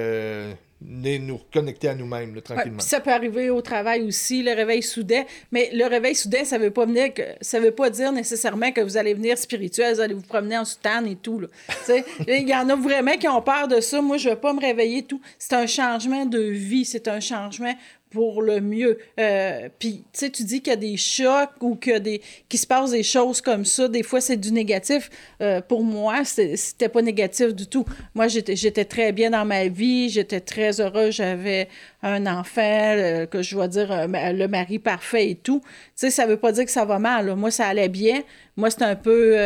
[0.83, 2.79] nous reconnecter à nous-mêmes tranquillement.
[2.79, 5.23] ça peut arriver au travail aussi, le réveil soudain.
[5.51, 8.81] Mais le réveil soudain, ça veut pas venir que, ça veut pas dire nécessairement que
[8.81, 11.41] vous allez venir spirituel, vous allez vous promener en soutane et tout.
[12.27, 14.01] Il y en a vraiment qui ont peur de ça.
[14.01, 15.21] Moi, je vais pas me réveiller tout.
[15.37, 17.73] C'est un changement de vie, c'est un changement
[18.11, 18.99] pour le mieux.
[19.19, 22.59] Euh, puis, tu sais, tu dis qu'il y a des chocs ou que des, qu'il
[22.59, 23.87] se passe des choses comme ça.
[23.87, 25.09] Des fois, c'est du négatif.
[25.41, 27.85] Euh, pour moi, c'était pas négatif du tout.
[28.13, 30.09] Moi, j'étais très bien dans ma vie.
[30.09, 31.09] J'étais très heureux.
[31.09, 31.69] J'avais
[32.03, 35.61] un enfant, que je dois dire le mari parfait et tout.
[35.63, 37.35] Tu sais, ça veut pas dire que ça va mal.
[37.35, 38.21] Moi, ça allait bien.
[38.57, 39.37] Moi, c'est un peu.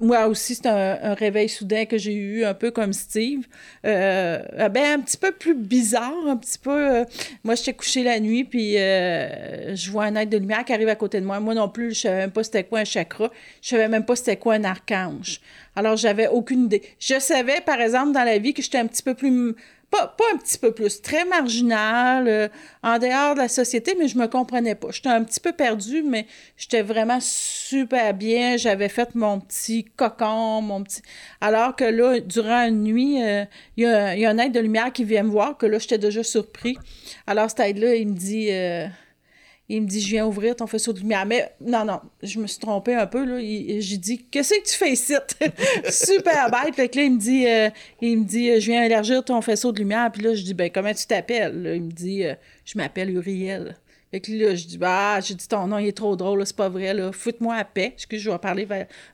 [0.00, 3.46] moi aussi, c'est un, réveil soudain que j'ai eu, un peu comme Steve.
[3.84, 7.04] ben, un petit peu plus bizarre, un petit peu.
[7.44, 10.96] moi, j'étais couchée la nuit, puis je vois un être de lumière qui arrive à
[10.96, 11.40] côté de moi.
[11.40, 13.30] Moi non plus, je savais même pas c'était quoi un chakra.
[13.62, 15.40] Je savais même pas c'était quoi un archange.
[15.76, 16.82] Alors, j'avais aucune idée.
[16.98, 19.54] Je savais, par exemple, dans la vie que j'étais un petit peu plus
[19.90, 22.48] pas, pas, un petit peu plus, très marginal, euh,
[22.82, 24.88] en dehors de la société, mais je me comprenais pas.
[24.90, 26.26] J'étais un petit peu perdue, mais
[26.56, 28.56] j'étais vraiment super bien.
[28.56, 31.02] J'avais fait mon petit cocon, mon petit...
[31.40, 33.44] Alors que là, durant une nuit, euh,
[33.76, 35.98] il y, a, a un aide de lumière qui vient me voir, que là, j'étais
[35.98, 36.76] déjà surpris.
[37.26, 38.50] Alors, cet aide-là, il me dit...
[38.50, 38.86] Euh,
[39.70, 41.24] il me dit, je viens ouvrir ton faisceau de lumière.
[41.24, 43.24] Mais non, non, je me suis trompée un peu.
[43.40, 45.14] J'ai dit, qu'est-ce que tu fais ici?
[45.88, 46.74] Super bête.
[46.74, 49.70] Fait que là, il me dit, euh, il me dit, je viens élargir ton faisceau
[49.70, 50.10] de lumière.
[50.10, 51.72] Puis là, je dis, ben, comment tu t'appelles?
[51.76, 53.76] Il me dit, euh, je m'appelle Uriel.
[54.10, 56.56] Fait que là, je dis, bah, j'ai dit, ton nom, il est trop drôle, c'est
[56.56, 57.12] pas vrai, là.
[57.12, 57.92] Foute-moi à paix.
[57.94, 58.66] Excuse, je vais parler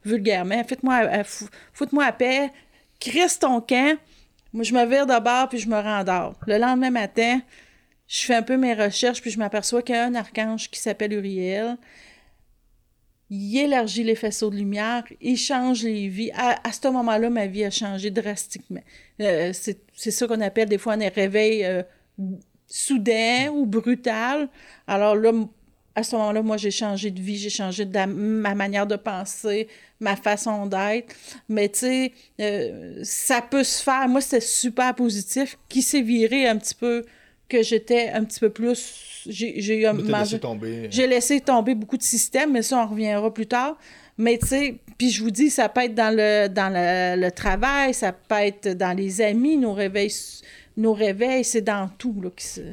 [0.06, 0.64] vulgairement.
[0.64, 2.50] Foute-moi à, foute à paix.
[2.98, 3.98] Crisse ton camp.
[4.54, 6.32] Moi, je me vire de bord, puis je me rendors.
[6.46, 7.40] Le lendemain matin,
[8.08, 10.78] je fais un peu mes recherches, puis je m'aperçois qu'il y a un archange qui
[10.78, 11.76] s'appelle Uriel.
[13.28, 16.30] Il élargit les faisceaux de lumière, il change les vies.
[16.32, 18.82] À, ce moment-là, ma vie a changé drastiquement.
[19.20, 21.82] Euh, c'est ça qu'on appelle des fois un réveil euh,
[22.68, 24.48] soudain ou brutal.
[24.86, 25.32] Alors là,
[25.96, 29.66] à ce moment-là, moi, j'ai changé de vie, j'ai changé de ma manière de penser,
[29.98, 31.16] ma façon d'être.
[31.48, 34.06] Mais tu sais, euh, ça peut se faire.
[34.06, 37.04] Moi, c'était super positif, qui s'est viré un petit peu
[37.48, 39.24] que j'étais un petit peu plus.
[39.28, 40.88] J'ai laissé tomber.
[40.90, 43.76] J'ai laissé tomber beaucoup de systèmes, mais ça, on reviendra plus tard.
[44.18, 47.92] Mais tu sais, puis je vous dis, ça peut être dans le, dans le, travail,
[47.92, 50.12] ça peut être dans les amis, nos réveils,
[50.76, 52.20] nos réveils, c'est dans tout.
[52.22, 52.30] Là,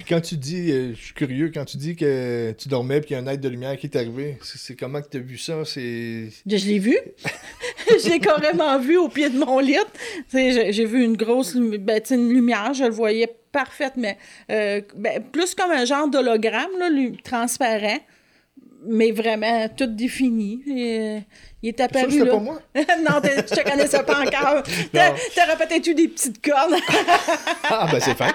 [0.08, 3.18] quand tu dis, euh, je suis curieux, quand tu dis que tu dormais puis qu'il
[3.18, 5.38] y a un être de lumière qui est arrivé, c'est comment que tu as vu
[5.38, 5.64] ça?
[5.66, 6.30] C'est...
[6.46, 6.98] Je l'ai vu.
[7.88, 9.78] je l'ai carrément vu au pied de mon lit.
[10.32, 14.18] J'ai vu une grosse ben, une lumière, je le voyais parfaite, mais
[14.52, 16.72] euh, ben, plus comme un genre d'hologramme,
[17.24, 18.00] transparent,
[18.86, 20.62] mais vraiment tout défini.
[20.68, 21.20] Et,
[21.64, 22.12] il est apparu.
[22.12, 22.32] Ça, là.
[22.32, 22.60] pas moi?
[22.76, 24.64] non, je te connaissais pas encore.
[24.94, 26.76] T'aurais peut-être eu des petites cornes.
[27.64, 28.34] ah, ben c'est fin.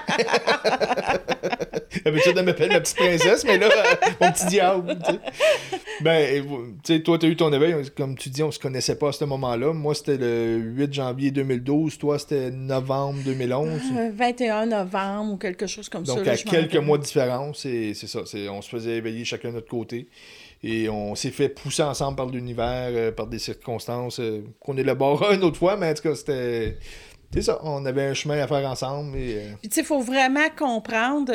[2.03, 3.69] D'habitude, elle m'appelle ma petite princesse, mais là,
[4.19, 4.97] mon petit diable.
[6.01, 6.43] Ben,
[6.83, 7.75] tu sais, toi, t'as eu ton éveil.
[7.95, 9.73] Comme tu dis, on se connaissait pas à ce moment-là.
[9.73, 11.99] Moi, c'était le 8 janvier 2012.
[11.99, 13.79] Toi, c'était novembre 2011.
[14.13, 16.15] 21 euh, novembre ou quelque chose comme ça.
[16.15, 18.21] Donc, à quelques mois de différence, c'est ça.
[18.49, 20.07] On se faisait éveiller chacun de notre côté.
[20.63, 25.33] Et on s'est fait pousser ensemble par l'univers, euh, par des circonstances euh, qu'on élaborera
[25.35, 26.77] une autre fois, mais en tout cas, c'était.
[27.31, 29.15] C'est ça, on avait un chemin à faire ensemble.
[29.15, 31.31] Et, euh, Puis, tu sais, il faut vraiment comprendre.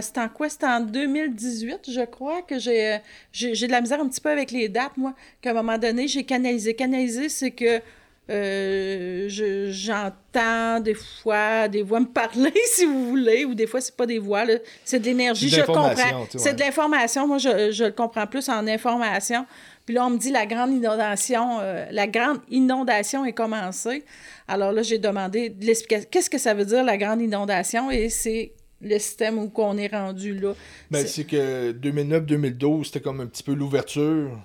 [0.00, 0.48] c'était en quoi?
[0.48, 2.98] C'était en 2018, je crois, que j'ai,
[3.32, 6.06] j'ai, de la misère un petit peu avec les dates, moi, qu'à un moment donné,
[6.06, 6.74] j'ai canalisé.
[6.74, 7.80] Canalisé, c'est que
[8.28, 9.28] euh,
[9.70, 14.06] j'entends des fois des voix me parler, si vous voulez, ou des fois, c'est pas
[14.06, 14.44] des voix,
[14.84, 16.26] c'est de l'énergie, je comprends.
[16.36, 19.46] C'est de l'information, moi, je, je, le comprends plus en information.
[19.84, 24.04] Puis là, on me dit la grande inondation, euh, la grande inondation est commencée.
[24.48, 26.08] Alors là, j'ai demandé de l'explication.
[26.10, 27.92] Qu'est-ce que ça veut dire, la grande inondation?
[27.92, 30.54] Et c'est le système où on est rendu là.
[30.90, 34.36] Ben, c'est que 2009-2012, c'était comme un petit peu l'ouverture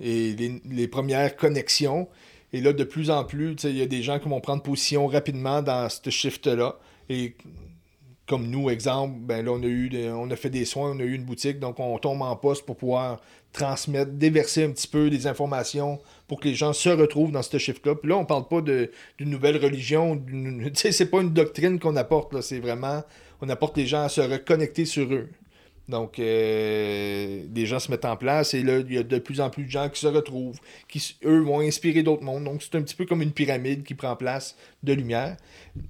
[0.00, 2.08] et les, les premières connexions.
[2.52, 5.06] Et là, de plus en plus, il y a des gens qui vont prendre position
[5.06, 6.76] rapidement dans ce shift-là.
[7.10, 7.34] Et
[8.28, 11.02] comme nous, exemple, ben là, on a, eu on a fait des soins, on a
[11.02, 13.20] eu une boutique, donc on tombe en poste pour pouvoir
[13.52, 17.56] transmettre, déverser un petit peu des informations pour que les gens se retrouvent dans ce
[17.56, 17.94] shift-là.
[17.94, 18.90] Puis là, on parle pas d'une
[19.30, 20.22] nouvelle religion,
[20.74, 23.02] c'est pas une doctrine qu'on apporte, c'est vraiment,
[23.40, 25.28] on apporte les gens à se reconnecter sur eux.
[25.88, 29.40] Donc, euh, des gens se mettent en place et là, il y a de plus
[29.40, 32.44] en plus de gens qui se retrouvent, qui, eux, vont inspirer d'autres mondes.
[32.44, 35.36] Donc, c'est un petit peu comme une pyramide qui prend place de lumière.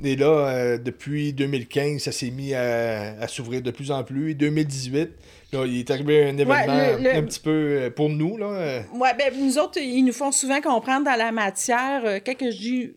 [0.04, 4.30] Et là, euh, depuis 2015, ça s'est mis à, à s'ouvrir de plus en plus.
[4.30, 5.10] Et 2018,
[5.52, 8.36] il est arrivé un événement un petit peu euh, pour nous.
[8.36, 8.46] Là.
[8.46, 8.82] Euh.
[8.92, 12.02] Oui, ben, nous autres, ils nous font souvent comprendre dans la matière.
[12.04, 12.94] Euh, quand je dis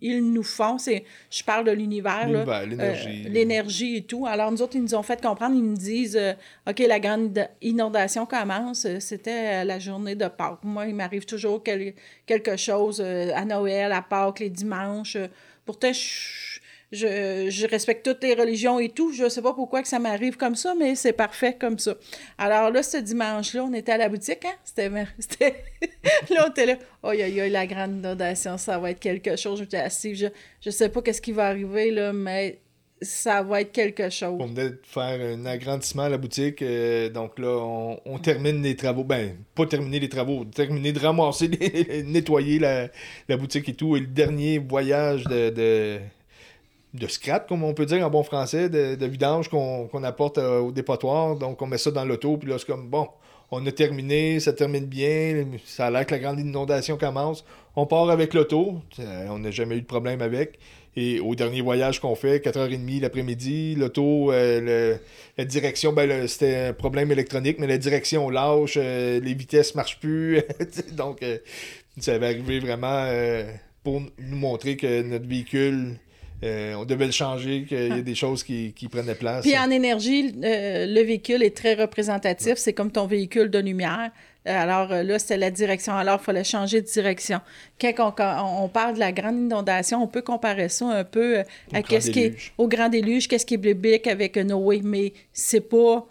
[0.00, 2.28] ils nous font, c'est je parle de l'univers.
[2.66, 3.24] l'énergie.
[3.24, 4.26] l'énergie et tout.
[4.26, 6.20] Alors, nous autres, ils nous ont fait comprendre, ils nous disent
[6.68, 8.86] OK, la grande inondation commence.
[9.00, 10.62] C'était la journée de Pâques.
[10.62, 15.16] Moi, il m'arrive toujours quelque chose à Noël, à Pâques, les dimanches.
[15.64, 16.45] Pourtant, je
[16.92, 19.12] je, respecte toutes les religions et tout.
[19.12, 21.94] Je sais pas pourquoi que ça m'arrive comme ça, mais c'est parfait comme ça.
[22.38, 24.54] Alors là, ce dimanche-là, on était à la boutique, hein?
[24.64, 24.88] C'était...
[26.30, 26.76] là, on était là.
[27.02, 29.58] Oh, y a la grande inondation, ça va être quelque chose.
[29.58, 30.26] J'étais assise, je,
[30.60, 32.60] je sais pas qu'est-ce qui va arriver, là, mais
[33.02, 34.38] ça va être quelque chose.
[34.40, 36.62] On venait de faire un agrandissement à la boutique.
[36.62, 39.04] euh, donc là, on, on termine les travaux.
[39.04, 42.88] Ben, pas terminer les travaux, terminer de ramasser, les- nettoyer la,
[43.28, 43.96] la boutique et tout.
[43.96, 45.98] Et le dernier voyage de,
[46.98, 50.72] de scrap, comme on peut dire en bon français, de, vidange qu'on apporte euh, au
[50.72, 51.36] dépotoir.
[51.36, 52.36] Donc on met ça dans l'auto.
[52.36, 53.08] Puis là, c'est comme bon.
[53.50, 55.46] On a terminé, ça termine bien.
[55.64, 57.44] Ça a l'air que la grande inondation commence.
[57.76, 58.80] On part avec l'auto.
[58.98, 60.58] Euh, On n'a jamais eu de problème avec.
[60.96, 64.96] Et au dernier voyage qu'on fait, 4h30 l'après-midi, l'auto, euh,
[65.36, 70.40] la direction, ben, c'était un problème électronique, mais la direction lâche, les vitesses marchent plus.
[70.92, 71.22] Donc,
[72.00, 73.06] ça va arriver vraiment
[73.86, 75.96] pour nous montrer que notre véhicule,
[76.44, 79.42] euh, on devait le changer, qu'il y a des choses qui, qui prenaient place.
[79.42, 82.54] Puis en énergie, euh, le véhicule est très représentatif.
[82.56, 84.10] C'est comme ton véhicule de lumière.
[84.44, 85.94] Alors euh, là, c'était la direction.
[85.94, 87.40] Alors, il fallait changer de direction.
[87.80, 88.14] Quand
[88.60, 91.82] on, parle de la grande inondation, on peut comparer ça un peu Au à grand
[91.88, 92.52] qu'est-ce qui est déluge.
[92.58, 94.82] au grand déluge, qu'est-ce qui est biblique avec Noé.
[94.84, 96.06] Mais c'est pas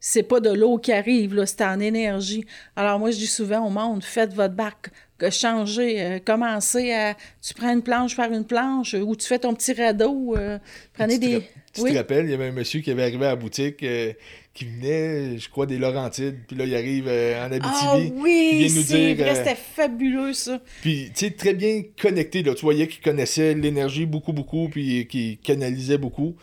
[0.00, 2.44] c'est pas de l'eau qui arrive, là, c'est en énergie.
[2.74, 7.14] Alors moi, je dis souvent au monde, faites votre barque, que changez, euh, commencez à...
[7.46, 10.58] Tu prends une planche par une planche, euh, ou tu fais ton petit radeau, euh,
[10.94, 11.42] prenez Tu des...
[11.74, 14.12] Tu te rappelles, il y avait un monsieur qui avait arrivé à la boutique euh,
[14.54, 16.38] qui venait, je crois, des Laurentides.
[16.48, 17.68] Puis là, il arrive en Abitibi.
[17.68, 20.60] Ah il oui, vient nous c'est dire, vrai, euh, c'était fabuleux ça.
[20.80, 22.42] Puis, tu sais, très bien connecté.
[22.42, 22.54] Là.
[22.54, 26.34] Tu voyais qu'il connaissait l'énergie beaucoup, beaucoup, puis qu'il canalisait beaucoup.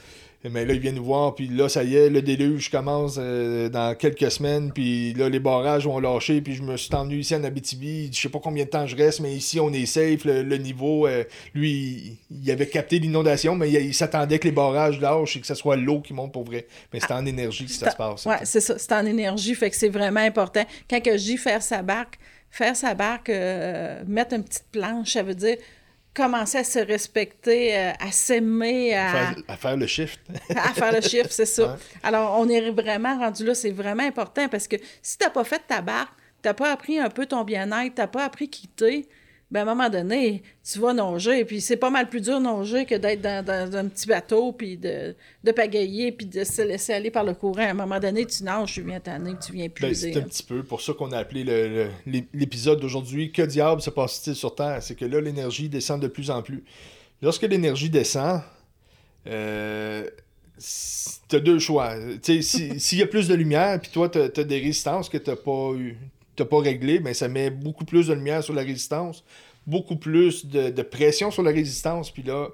[0.43, 3.69] Mais là, il vient nous voir, puis là, ça y est, le déluge commence euh,
[3.69, 7.35] dans quelques semaines, puis là, les barrages vont lâcher, puis je me suis envenu ici
[7.35, 8.09] en Abitibi.
[8.13, 10.25] Je sais pas combien de temps je reste, mais ici, on est safe.
[10.25, 11.23] Le, le niveau, euh,
[11.53, 15.41] lui, il, il avait capté l'inondation, mais il, il s'attendait que les barrages lâchent et
[15.41, 16.67] que ce soit l'eau qui monte pour vrai.
[16.93, 18.25] Mais c'est en énergie que ça se passe.
[18.25, 20.63] Ouais, c'est ça, c'est en énergie, fait que c'est vraiment important.
[20.89, 22.19] Quand que je dis faire sa barque,
[22.51, 25.57] faire sa barque, euh, mettre une petite planche, ça veut dire
[26.17, 29.11] commencer à se respecter, euh, à s'aimer, à...
[29.11, 30.19] Faire- à faire le shift.
[30.49, 31.77] à faire le chiffre, c'est ça.
[32.01, 35.61] Alors, on est vraiment rendu là, c'est vraiment important parce que si t'as pas fait
[35.67, 36.11] ta barque,
[36.41, 39.07] t'as pas appris un peu ton bien-être, t'as pas appris quitter,
[39.49, 42.85] ben à un moment donné, tu vas nager, puis c'est pas mal plus dur nager
[42.85, 46.91] que d'être dans, dans un petit bateau, puis de, de pagayer, puis de se laisser
[46.93, 47.61] aller par le courant.
[47.63, 50.11] À un moment donné, tu nages, tu viens tanner, tu viens Ben, puiser.
[50.13, 51.45] c'est un petit peu pour ça qu'on a appelé
[52.33, 54.83] l'épisode d'aujourd'hui Que diable se passe-t-il sur Terre?
[54.83, 56.63] C'est que là, l'énergie descend de plus en plus.
[57.21, 58.41] Lorsque l'énergie descend,
[59.27, 60.07] euh,
[61.29, 61.95] tu as deux choix.
[62.21, 65.09] Tu sais, si- S'il y a plus de lumière, puis toi, tu as, des résistances
[65.09, 65.97] que tu n'as pas, eu-
[66.37, 69.25] t'as pas réglées, ben, ça met beaucoup plus de lumière sur la résistance,
[69.65, 72.49] beaucoup plus de, de pression sur la résistance, puis là,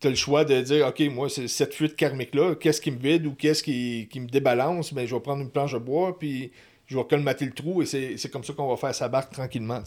[0.00, 2.98] tu as le choix de dire, OK, moi, c'est cette fuite karmique-là, qu'est-ce qui me
[2.98, 4.92] vide ou qu'est-ce qui, qui me débalance?
[4.92, 6.52] Ben, je vais prendre une planche de bois, puis
[6.88, 9.80] je vais colmater le trou, et c'est comme ça qu'on va faire sa barque tranquillement.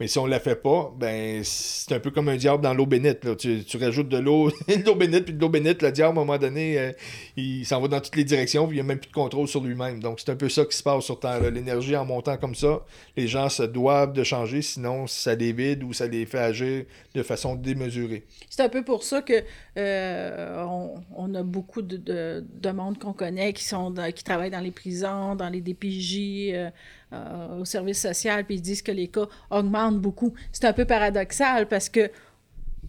[0.00, 2.84] Mais si on la fait pas, ben, c'est un peu comme un diable dans l'eau
[2.84, 3.36] bénite, là.
[3.36, 6.24] Tu, rajoutes de l'eau, de l'eau bénite, puis de l'eau bénite, le diable, à un
[6.24, 6.92] moment donné, euh,
[7.36, 9.46] il s'en va dans toutes les directions, puis il n'y a même plus de contrôle
[9.46, 10.00] sur lui-même.
[10.00, 11.48] Donc, c'est un peu ça qui se passe sur Terre.
[11.48, 12.84] L'énergie en montant comme ça,
[13.16, 16.84] les gens se doivent de changer, sinon ça les vide ou ça les fait agir
[17.14, 18.24] de façon démesurée.
[18.50, 19.44] C'est un peu pour ça que
[19.76, 24.50] euh, on, on a beaucoup de, de, de monde qu'on connaît qui sont qui travaillent
[24.50, 26.70] dans les prisons, dans les DPJ, euh,
[27.12, 30.34] euh, au service social, puis ils disent que les cas augmentent beaucoup.
[30.52, 32.10] C'est un peu paradoxal parce que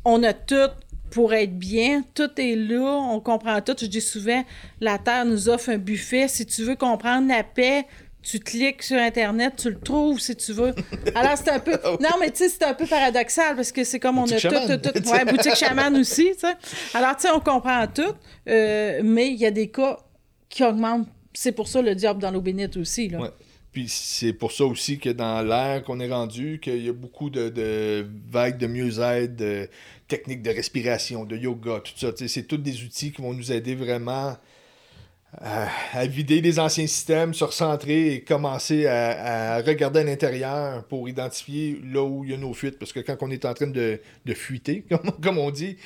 [0.05, 0.71] on a tout
[1.11, 3.75] pour être bien, tout est là, on comprend tout.
[3.79, 4.43] Je dis souvent,
[4.81, 6.27] la Terre nous offre un buffet.
[6.27, 7.85] Si tu veux comprendre la paix,
[8.23, 10.73] tu cliques sur Internet, tu le trouves si tu veux.
[11.13, 11.73] Alors, c'est un peu.
[11.99, 14.49] Non, mais tu sais, c'est un peu paradoxal parce que c'est comme on a tout,
[14.49, 15.09] tout, tout.
[15.09, 16.55] Ouais, boutique chaman aussi, tu sais.
[16.93, 18.13] Alors, tu sais, on comprend tout,
[18.49, 19.97] euh, mais il y a des cas
[20.49, 21.07] qui augmentent.
[21.33, 23.19] C'est pour ça le diable dans l'eau bénite aussi, là.
[23.19, 23.29] Ouais.
[23.73, 27.31] Puis c'est pour ça aussi que dans l'air qu'on est rendu, qu'il y a beaucoup
[27.31, 29.67] de, de vagues de mieux-être, de
[30.07, 32.11] techniques de respiration, de yoga, tout ça.
[32.15, 34.37] C'est tous des outils qui vont nous aider vraiment
[35.39, 41.09] à, à vider les anciens systèmes, se recentrer et commencer à, regarder à l'intérieur pour
[41.09, 42.77] identifier là où il y a nos fuites.
[42.77, 44.85] Parce que quand on est en train de, de fuiter,
[45.23, 45.77] comme on dit,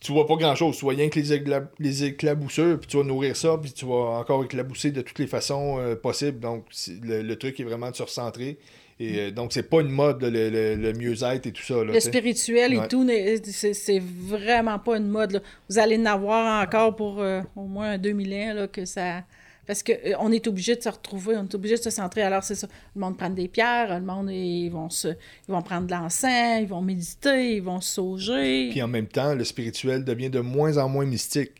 [0.00, 0.76] tu vois pas grand chose.
[0.76, 3.84] Tu vois rien que les, écla- les éclaboussures, puis tu vas nourrir ça, puis tu
[3.86, 6.40] vas encore éclabousser de toutes les façons euh, possibles.
[6.40, 6.64] Donc,
[7.02, 8.58] le, le truc est vraiment de se recentrer.
[9.02, 11.76] Et euh, donc, c'est pas une mode, le, le- le mieux-être et tout ça.
[11.84, 12.88] Là, Le spirituel et Ouais.
[12.88, 13.06] tout,
[13.44, 15.32] c'est vraiment pas une mode.
[15.32, 15.40] là.
[15.70, 19.22] Vous allez en avoir encore pour euh, au moins un 2000 ans là, que ça.
[19.70, 22.22] Parce qu'on est obligé de se retrouver, on est obligé de se centrer.
[22.22, 22.66] Alors, c'est ça.
[22.96, 26.60] Le monde prend des pierres, le monde, ils vont, se, ils vont prendre de l'encens,
[26.60, 28.70] ils vont méditer, ils vont se sauger.
[28.70, 31.52] Puis en même temps, le spirituel devient de moins en moins mystique.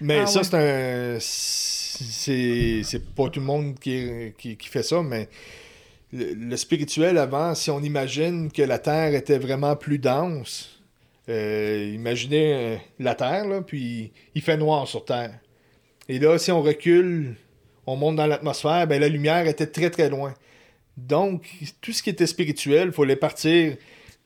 [0.00, 0.44] Mais Ah ça, ouais.
[0.44, 1.18] c'est un.
[1.20, 5.28] C'est c'est pas tout le monde qui, qui, qui fait ça, mais
[6.14, 10.80] le, le spirituel avant, si on imagine que la Terre était vraiment plus dense,
[11.28, 15.38] Euh, imaginez euh, la Terre, là, puis il fait noir sur Terre.
[16.08, 17.36] Et là, si on recule,
[17.86, 20.34] on monte dans l'atmosphère, ben, la lumière était très très loin.
[20.96, 21.48] Donc,
[21.80, 23.76] tout ce qui était spirituel, il fallait partir,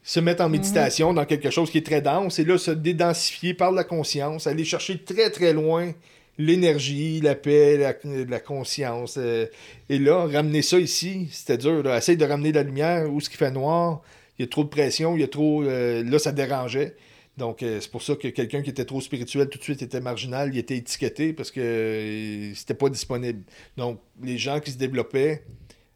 [0.02, 3.54] se mettre en méditation dans quelque chose qui est très dense, et là, se dédensifier
[3.54, 5.92] par la conscience, aller chercher très très loin
[6.38, 9.16] l'énergie, la paix, la, conscience.
[9.18, 9.46] Euh,
[9.88, 11.82] et là, ramener ça ici, c'était dur.
[11.82, 11.96] Là.
[11.96, 14.02] Essaye de ramener la lumière où ce qui fait noir,
[14.38, 15.62] il y a trop de pression, il y a trop.
[15.62, 16.96] Euh, là, ça dérangeait.
[17.36, 20.00] Donc, euh, c'est pour ça que quelqu'un qui était trop spirituel tout de suite était
[20.00, 23.42] marginal, il était étiqueté parce que c'était pas disponible.
[23.76, 25.42] Donc, les gens qui se développaient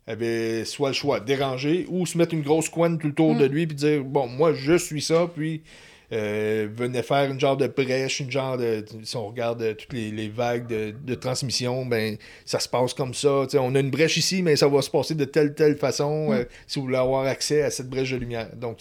[0.07, 3.53] avaient soit le choix déranger ou se mettre une grosse couenne tout autour de mm.
[3.53, 5.63] lui puis dire Bon, moi, je suis ça, puis
[6.11, 8.83] euh, venait faire une genre de brèche, une genre de.
[9.03, 12.17] Si on regarde euh, toutes les, vagues de, transmission, ben
[12.47, 13.47] ça se passe comme ça.
[13.55, 16.33] on a une brèche ici, mais ça va se passer de telle telle façon mm.
[16.33, 18.49] euh, si vous voulez avoir accès à cette brèche de lumière.
[18.57, 18.79] Donc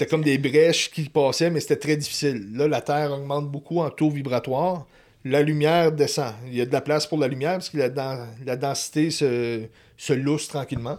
[0.00, 2.48] c'était comme des brèches qui passaient, mais c'était très difficile.
[2.54, 4.86] Là, la Terre augmente beaucoup en taux vibratoire.
[5.26, 6.32] La lumière descend.
[6.46, 9.66] Il y a de la place pour la lumière parce que la, densité se,
[9.98, 10.96] se lousse tranquillement.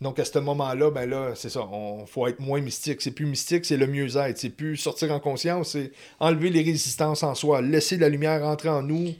[0.00, 3.02] Donc à ce moment-là, ben là, c'est ça, on faut être moins mystique.
[3.02, 4.38] C'est plus mystique, c'est le mieux-être.
[4.38, 8.70] C'est plus sortir en conscience, c'est enlever les résistances en soi, laisser la lumière entrer
[8.70, 9.12] en nous.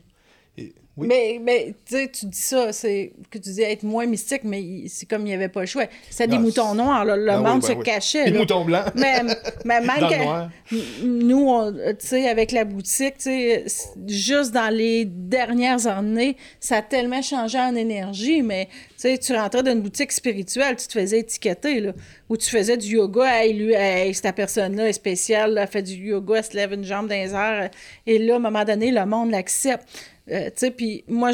[1.06, 5.22] Mais, mais tu dis ça, c'est que tu dis être moins mystique, mais c'est comme
[5.22, 5.84] il n'y avait pas le choix.
[6.10, 8.30] C'était des ah, moutons noirs, le ah monde ben se cachait.
[8.30, 8.86] Des moutons blancs.
[8.94, 9.22] Mais,
[9.64, 13.64] mais même que nous, tu sais, avec la boutique, tu sais,
[14.06, 19.34] juste dans les dernières années, ça a tellement changé en énergie, mais tu sais, tu
[19.34, 21.92] rentrais dans une boutique spirituelle, tu te faisais étiqueter, là,
[22.28, 25.94] ou tu faisais du yoga, hey, lui, hey, cette personne-là est spéciale, elle fait du
[25.94, 27.70] yoga, elle se lève une jambe dans les airs,
[28.06, 29.86] et là, à un moment donné, le monde l'accepte.
[30.30, 31.30] Euh, puis moi,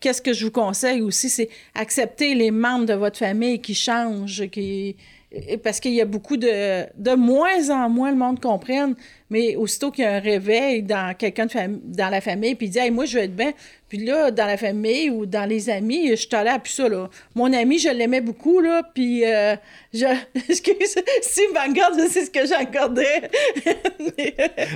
[0.00, 4.48] qu'est-ce que je vous conseille aussi, c'est accepter les membres de votre famille qui changent,
[4.48, 4.96] qui
[5.62, 8.94] parce qu'il y a beaucoup de de moins en moins le monde comprenne
[9.28, 11.46] mais aussitôt qu'il y a un réveil dans quelqu'un
[11.84, 13.52] dans la famille puis il dit hey, moi je veux être bien
[13.88, 16.88] puis là dans la famille ou dans les amis je suis allée à plus ça
[16.88, 17.08] là.
[17.34, 19.56] Mon ami je l'aimais beaucoup là puis euh,
[19.92, 20.06] je
[20.48, 23.06] excuse si me regarde je sais ce que j'ai regardé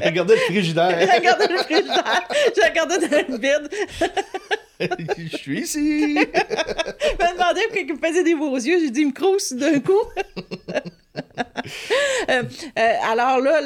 [0.04, 1.08] regardez le frigidaire.
[1.16, 2.28] Regardez le frigidaire.
[2.68, 3.70] Regardé dans le vide
[5.18, 6.14] je suis ici.
[6.14, 8.78] Je me demandais pourquoi il me faisait des beaux yeux.
[8.80, 9.92] J'ai dit, il me crousse d'un coup.
[12.28, 12.42] Euh,
[12.78, 13.60] euh, alors là,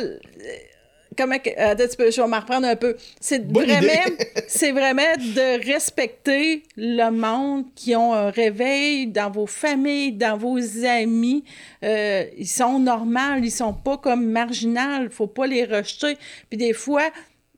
[1.16, 2.96] comment euh, je vais m'en reprendre un peu.
[3.20, 4.16] C'est vraiment,
[4.48, 10.58] c'est vraiment de respecter le monde qui ont un réveil dans vos familles, dans vos
[10.84, 11.44] amis.
[11.82, 15.08] ils sont normaux, ils sont pas comme marginaux.
[15.10, 16.16] Faut pas les rejeter.
[16.48, 17.10] Puis des fois,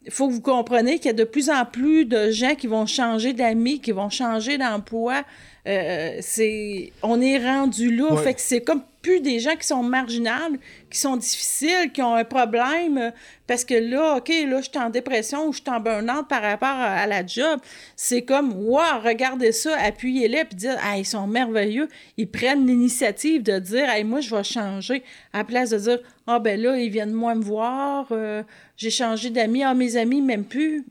[0.06, 2.68] il faut que vous compreniez qu'il y a de plus en plus de gens qui
[2.68, 5.24] vont changer d'amis, qui vont changer d'emploi.
[5.66, 8.16] Euh, c'est, on est rendu là.
[8.18, 10.58] Fait que c'est comme plus des gens qui sont marginales,
[10.90, 13.12] qui sont difficiles, qui ont un problème.
[13.46, 16.42] Parce que là, OK, là, je suis en dépression ou je suis en burn-out par
[16.42, 17.60] rapport à, la job.
[17.94, 21.88] C'est comme, wow, regardez ça, appuyez-les, puis dire, ah, ils sont merveilleux.
[22.16, 25.04] Ils prennent l'initiative de dire, hey, moi, je vais changer.
[25.32, 28.08] À la place de dire, ah, ben là, ils viennent moins me voir.
[28.10, 28.42] Euh,
[28.76, 29.62] j'ai changé d'amis.
[29.62, 30.84] Ah, mes amis, même plus.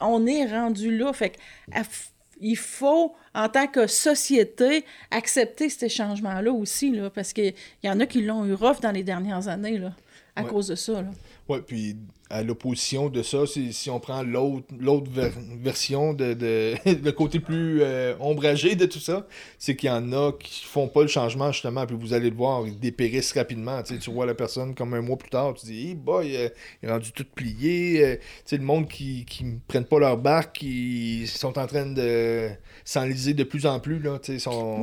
[0.00, 1.12] On est rendu là.
[1.12, 1.38] Fait
[2.40, 8.00] il faut, en tant que société, accepter ces changements-là aussi, là, parce qu'il y en
[8.00, 9.92] a qui l'ont eu rough dans les dernières années, là,
[10.34, 11.04] à cause de ça.
[11.48, 11.96] Oui, puis
[12.28, 15.10] à l'opposition de ça, si, on prend l'autre l'autre
[15.62, 16.74] version, de, de
[17.04, 19.26] le côté plus euh, ombragé de tout ça,
[19.58, 22.36] c'est qu'il y en a qui font pas le changement justement, puis vous allez le
[22.36, 23.80] voir, ils dépérissent rapidement.
[23.82, 26.34] Tu, vois la personne comme un mois plus tard, tu dis, boy, il
[26.88, 28.04] est rendu tout plié.
[28.04, 32.48] Euh, tu le monde qui, qui prennent pas leur barque, qui sont en train de
[32.84, 34.00] s'enliser de plus en plus.
[34.00, 34.18] Là.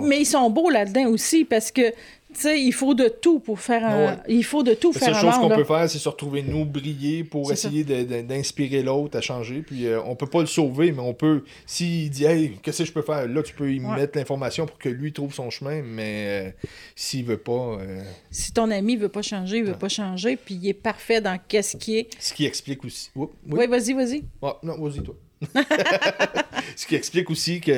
[0.01, 1.93] Mais ils sont beaux là-dedans aussi parce que
[2.41, 4.17] sais, il faut de tout pour faire un...
[4.27, 6.65] Il faut de tout faire La seule chose qu'on peut faire, c'est se retrouver nous,
[6.65, 9.61] briller pour essayer d'inspirer l'autre à changer.
[9.61, 11.43] Puis euh, on peut pas le sauver, mais on peut...
[11.65, 14.77] S'il dit «Hey, qu'est-ce que je peux faire?» Là, tu peux y mettre l'information pour
[14.77, 16.51] que lui trouve son chemin, mais euh,
[16.95, 17.77] s'il veut pas...
[17.79, 21.21] Euh, si ton ami veut pas changer, il veut pas changer, puis il est parfait
[21.21, 22.09] dans qu'est-ce qui est...
[22.19, 23.09] Ce qui explique aussi...
[23.15, 24.23] oui, vas-y, vas-y.
[24.41, 25.15] Ah, non, vas-y, toi.
[26.75, 27.73] Ce qui explique aussi qu'il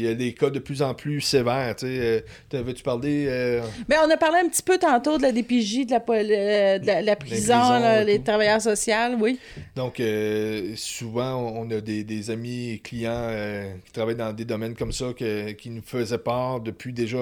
[0.00, 1.74] y a des cas de plus en plus sévères.
[1.76, 2.20] Tu euh,
[2.52, 3.26] veux-tu parler.
[3.28, 6.78] Euh, ben, on a parlé un petit peu tantôt de la DPJ, de la, euh,
[6.78, 9.38] de la, prison, les, travailleurs sociaux, oui.
[9.74, 10.00] Donc,
[10.76, 13.30] souvent, on a des, amis clients
[13.84, 17.18] qui travaillent dans des domaines comme ça qui nous faisaient part depuis déjà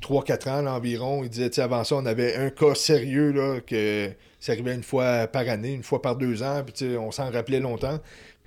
[0.00, 1.24] 3-4 ans environ.
[1.24, 5.26] Ils disaient, avant ça, on avait un cas sérieux là, que ça arrivait une fois
[5.26, 7.98] par année, une fois par deux ans, puis on s'en rappelait longtemps.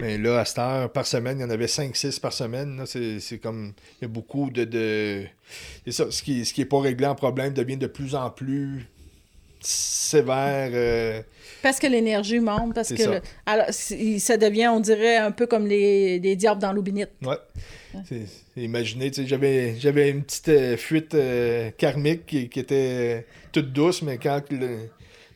[0.01, 2.83] Mais là, à cette heure, par semaine, il y en avait 5-6 par semaine.
[2.85, 3.73] C'est comme.
[3.99, 4.63] Il y a beaucoup de.
[4.65, 5.25] de...
[5.89, 6.09] ça.
[6.11, 8.87] Ce qui n'est ce qui pas réglé en problème devient de plus en plus
[9.59, 10.71] sévère.
[10.73, 11.21] euh,
[11.61, 13.11] Parce que l'énergie monte, parce C'est que ça.
[13.11, 16.81] le- alors, c'est- ça devient, on dirait, un peu comme les, les diables dans l'eau
[16.81, 17.09] bénite.
[17.21, 17.35] Ouais.
[18.07, 22.59] C'est- c'est- Imaginez, tu sais, j'avais, j'avais une petite euh, fuite euh, karmique qui, qui
[22.59, 24.89] était toute douce, mais quand le-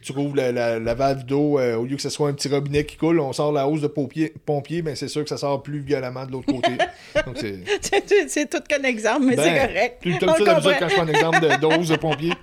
[0.05, 2.47] tu rouvres la, la- la valve d'eau, euh, au lieu que ce soit un petit
[2.47, 5.37] robinet qui coule, on sort la hausse de pompier, pompier ben c'est sûr que ça
[5.37, 6.71] sort plus violemment de l'autre côté.
[7.25, 8.49] Donc c'est.
[8.49, 9.97] Tout qu'un exemple, mais Ben, c'est correct.
[10.03, 10.71] Tout le ça d'habitude comprend.
[10.79, 12.33] quand je prends un exemple de dose de pompier.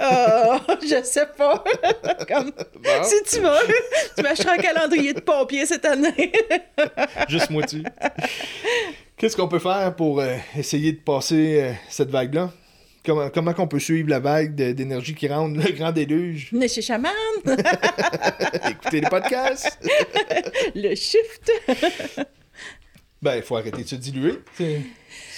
[0.00, 1.64] Euh, je sais pas.
[2.28, 3.58] Comme, Bon, si tu vas,
[4.16, 6.32] tu m'achèteras un calendrier de pompier cette année.
[7.28, 7.82] juste moitié.
[9.16, 12.50] Qu'est-ce qu'on peut faire pour euh, essayer de passer euh, cette vague-là?
[13.04, 16.50] Comment, comment qu'on peut suivre la vague d'énergie qui rentre, le grand déluge?
[16.52, 17.12] Venez chez Chaman,
[18.70, 19.78] Écoutez les podcasts.
[20.74, 21.50] le shift.
[23.20, 24.34] Ben, il faut arrêter de se diluer.
[24.60, 24.82] Il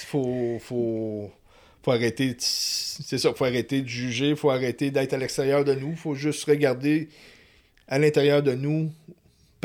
[0.07, 1.31] faut, faut,
[1.83, 2.29] faut arrêter.
[2.35, 5.97] de- C'est ça, faut arrêter de juger, faut arrêter d'être à l'extérieur de nous.
[5.97, 7.09] faut juste regarder
[7.89, 8.91] à l'intérieur de nous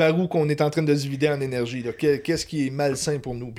[0.00, 1.84] par où qu'on est en train de se vider en énergie.
[1.98, 3.52] Qu'est-ce qui est malsain pour nous?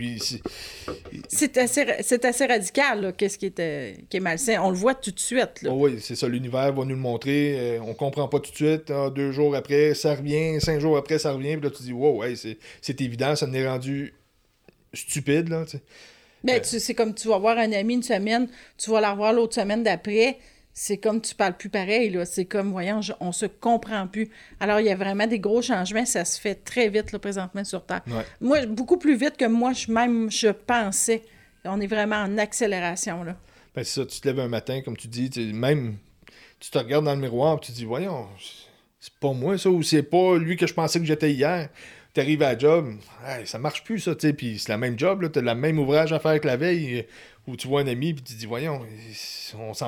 [1.27, 4.59] C'est assez, radical, qu'est-ce qui est, euh, qui est malsain.
[4.63, 5.61] On le voit tout de suite.
[5.61, 5.69] Là.
[5.71, 7.55] Oh oui, c'est ça, l'univers va nous le montrer.
[7.59, 8.89] euh, on comprend pas tout de suite.
[8.89, 10.59] Ah, deux jours après, ça revient.
[10.59, 11.57] Cinq jours après, ça revient.
[11.57, 12.35] Puis là, tu dis, wow, hey,
[12.81, 14.15] c'est évident, ça n'est rendu
[14.95, 15.47] stupide.
[15.49, 15.83] Là, tu sais.
[16.43, 16.59] Ben, Euh.
[16.67, 18.47] tu- c'est comme tu vas voir un ami une semaine,
[18.79, 20.39] tu vas la revoir l'autre semaine d'après.
[20.74, 22.26] C'est comme tu parles plus pareil, là.
[22.26, 24.30] C'est comme, voyons, je- on se comprend plus.
[24.59, 26.05] Alors, il y a vraiment des gros changements.
[26.05, 28.01] Ça se fait très vite, là, présentement, sur Terre.
[28.07, 28.26] Ouais.
[28.39, 31.24] Moi, beaucoup plus vite que moi, je, même, je pensais.
[31.65, 33.36] On est vraiment en accélération, là.
[33.76, 35.97] Ben, c'est ça, tu te lèves un matin, comme tu dis, tu même
[36.59, 38.28] tu te regardes dans le miroir et tu te dis, voyons,
[38.99, 41.69] c'est pas moi ça, ou c'est pas lui que je pensais que j'étais hier.
[42.13, 42.93] T'arrives à la job,
[43.26, 45.55] hey, ça marche plus ça, tu sais, puis c'est la même job, là, t'as le
[45.55, 47.07] même ouvrage à faire que la veille,
[47.47, 48.86] où tu vois un ami puis tu te dis, voyons,
[49.57, 49.86] on sent...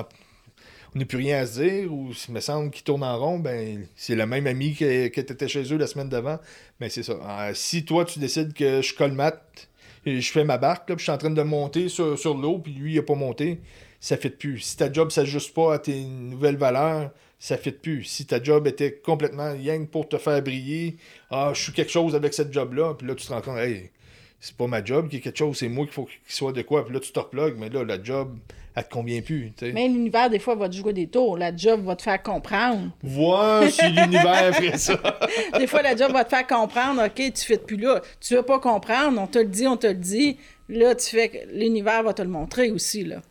[0.96, 3.40] On n'a plus rien à se dire, ou il me semble qu'il tourne en rond,
[3.40, 6.38] ben c'est le même ami que, que tu étais chez eux la semaine d'avant.
[6.80, 7.14] Ben c'est ça.
[7.14, 9.70] Euh, si toi tu décides que je colmate
[10.06, 12.38] et je fais ma barque, là, puis je suis en train de monter sur, sur
[12.38, 13.60] l'eau, puis lui, il n'a pas monté,
[14.00, 14.60] ça fait plus.
[14.60, 18.04] Si ta job s'ajuste pas à tes nouvelles valeurs, ça fait plus.
[18.04, 20.98] Si ta job était complètement que pour te faire briller,
[21.32, 23.92] ah, je suis quelque chose avec cette job-là, puis là, tu te rends compte, hey,
[24.40, 26.62] c'est pas ma job qui est quelque chose, c'est moi qu'il faut qu'il soit de
[26.62, 28.38] quoi, puis là, tu te replugues, mais là, la job,
[28.76, 29.52] elle te convient plus.
[29.74, 31.38] Mais l'univers, des fois, va te jouer des tours.
[31.38, 32.90] La job va te faire comprendre.
[33.04, 35.00] Vois si l'univers ferait ça.
[35.60, 38.02] Des fois, la job va te faire comprendre, OK, tu fais plus là.
[38.20, 40.38] Tu veux pas comprendre, on te le dit, on te le dit.
[40.70, 43.22] Là, tu fais que l'univers va te le montrer aussi, là.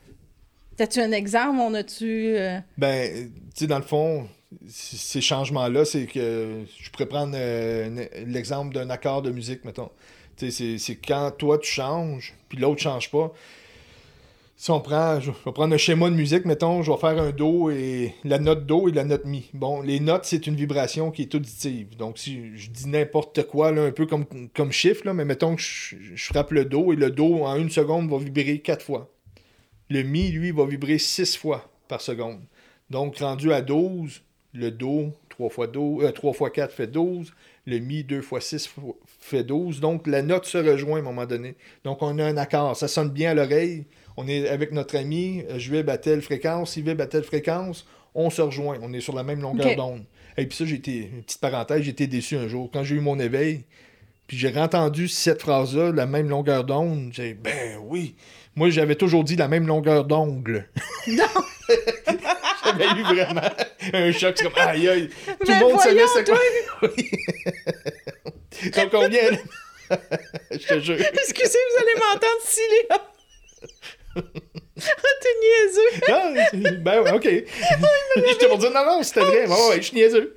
[0.76, 1.59] T'as-tu un exemple?
[1.61, 2.34] On a-tu...
[2.36, 4.28] euh, Ben, tu sais, dans le fond,
[4.68, 9.90] ces changements-là, c'est que je pourrais prendre euh, l'exemple d'un accord de musique, mettons.
[10.36, 13.32] Tu sais, c'est- c'est quand toi tu changes, puis l'autre change pas.
[14.62, 17.68] Si on prend, je vais un schéma de musique, mettons, je vais faire un Do
[17.68, 19.50] et la note Do et la note Mi.
[19.54, 21.96] Bon, les notes, c'est une vibration qui est auditive.
[21.96, 25.62] Donc, si je dis n'importe quoi, un peu comme, comme chiffre, là, mais mettons que
[25.62, 29.10] je, frappe le Do et le Do, en une seconde, va vibrer quatre fois.
[29.90, 32.42] Le Mi, lui, va vibrer six fois par seconde.
[32.88, 37.34] Donc, rendu à 12, le Do, 3 fois, 12, euh, 3 fois 4 fait 12.
[37.66, 39.80] Le Mi, 2 fois 6 f- fait 12.
[39.80, 41.56] Donc, la note se rejoint à un moment donné.
[41.82, 42.76] Donc, on a un accord.
[42.76, 43.86] Ça sonne bien à l'oreille.
[44.16, 45.42] On est avec notre ami.
[45.50, 47.86] euh, Je vibre à telle fréquence, il vibre à telle fréquence.
[48.14, 48.78] On se rejoint.
[48.82, 50.04] On est sur la même longueur d'onde.
[50.36, 52.70] Et puis ça, j'ai été, une petite parenthèse, j'ai été déçu un jour.
[52.72, 53.64] Quand j'ai eu mon éveil,
[54.26, 58.14] puis j'ai entendu cette phrase-là, la même longueur d'onde, j'ai ben oui.
[58.54, 60.68] Moi, j'avais toujours dit la même longueur d'ongle.
[61.08, 61.24] Non!
[62.64, 63.40] J'avais eu vraiment
[63.92, 64.40] un choc.
[64.42, 65.08] Comme, aïe, aïe.
[65.26, 66.38] Tout le monde savait c'est quoi.
[68.82, 69.30] Donc, on vient.
[70.50, 70.96] Je te jure.
[71.00, 72.88] Excusez, vous allez m'entendre sciller.
[74.16, 74.20] Ah,
[75.20, 76.02] T'es niaiseux.
[76.08, 77.28] Ah, c'est- ben ouais, ok.
[78.28, 79.46] J'étais pour dire non, non, c'était vrai.
[79.46, 80.34] Ouais, je suis niaiseux.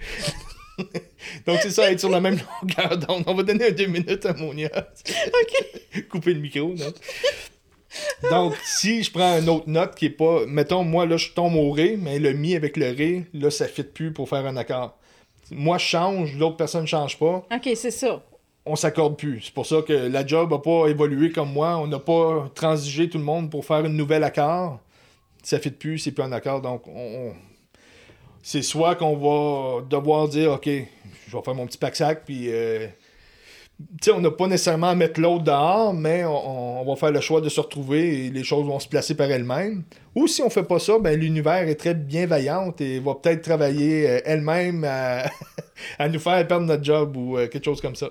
[1.48, 3.24] Donc, c'est ça, être sur la même longueur d'onde.
[3.28, 4.70] On va donner un deux minutes à Monia.
[5.28, 6.04] OK.
[6.10, 6.94] Couper le micro, non?
[8.30, 10.46] Donc, si je prends une autre note qui est pas.
[10.48, 13.66] Mettons, moi, là, je tombe au Ré, mais le Mi avec le Ré, là, ça
[13.66, 14.98] ne fit plus pour faire un accord.
[15.52, 18.22] Moi, je change, l'autre personne ne change pas, OK, c'est ça.
[18.66, 19.42] On s'accorde plus.
[19.42, 21.78] C'est pour ça que la job n'a pas évolué comme moi.
[21.78, 24.80] On n'a pas transigé tout le monde pour faire une nouvelle accord.
[25.44, 26.62] Ça fit plus, c'est plus un accord.
[26.62, 27.34] Donc, on,
[28.42, 32.50] c'est soit qu'on va devoir dire, OK, je vais faire mon petit pack-sac, puis.
[32.50, 32.88] euh,
[34.14, 37.50] on n'a pas nécessairement à mettre l'autre dehors, mais on, va faire le choix de
[37.50, 39.84] se retrouver et les choses vont se placer par elles-mêmes.
[40.14, 44.10] Ou si on fait pas ça, ben l'univers est très bienveillante et va peut-être travailler
[44.10, 45.26] euh, elle-même à,
[46.00, 48.08] à nous faire perdre notre job ou euh, quelque chose comme ça.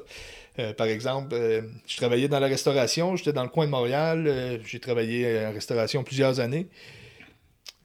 [0.58, 4.24] Euh, par exemple, euh, je travaillais dans la restauration, j'étais dans le coin de Montréal,
[4.28, 6.68] euh, j'ai travaillé en restauration plusieurs années.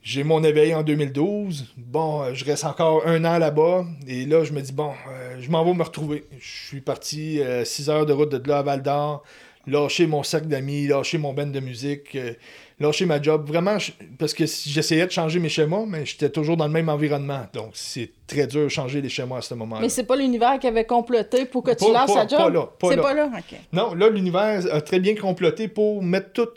[0.01, 1.73] J'ai mon éveil en 2012.
[1.75, 3.85] Bon, je reste encore un an là-bas.
[4.07, 4.93] Et là, je me dis, bon,
[5.39, 6.23] je m'en vais me retrouver.
[6.39, 9.23] Je suis parti 6 heures de route de là à Val d'Or,
[9.67, 12.17] lâcher mon sac d'amis, lâcher mon band de musique,
[12.79, 13.47] lâcher ma job.
[13.47, 13.77] Vraiment,
[14.17, 17.45] parce que j'essayais de changer mes schémas, mais j'étais toujours dans le même environnement.
[17.53, 19.81] Donc, c'est très dur de changer les schémas à ce moment-là.
[19.81, 22.39] Mais c'est pas l'univers qui avait comploté pour que tu lâches ta job?
[22.39, 22.69] Pas là.
[22.83, 23.59] C'est pas là, OK.
[23.73, 26.47] Non, là, l'univers a très bien comploté pour mettre tout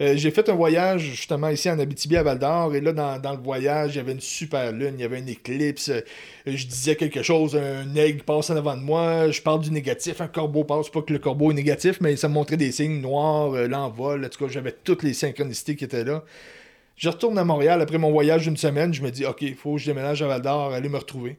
[0.00, 3.32] euh, j'ai fait un voyage justement ici en Abitibi à Val d'Or et là dans,
[3.32, 6.00] le voyage il y avait une super lune, il y avait une éclipse, euh,
[6.46, 10.20] je disais quelque chose, un aigle passe en avant de moi, je parle du négatif,
[10.20, 13.00] un corbeau passe, pas que le corbeau est négatif, mais ça me montrait des signes
[13.00, 16.24] noirs, euh, l'envol, en tout cas j'avais toutes les synchronicités qui étaient là.
[16.96, 19.74] Je retourne à Montréal après mon voyage d'une semaine, je me dis ok, il faut
[19.74, 21.38] que je déménage à Val d'Or, aller me retrouver.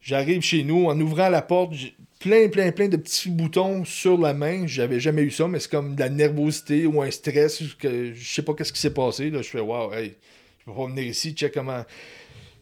[0.00, 1.72] J'arrive chez nous, en ouvrant la porte,
[2.18, 4.66] plein, plein, plein de petits boutons sur la main.
[4.66, 7.62] J'avais jamais eu ça, mais c'est comme de la nervosité ou un stress.
[7.78, 9.30] Que je sais pas qu'est-ce qui s'est passé.
[9.30, 9.42] Là.
[9.42, 10.14] Je fais, waouh, hey,
[10.60, 11.84] je vais pas venir ici, check comment.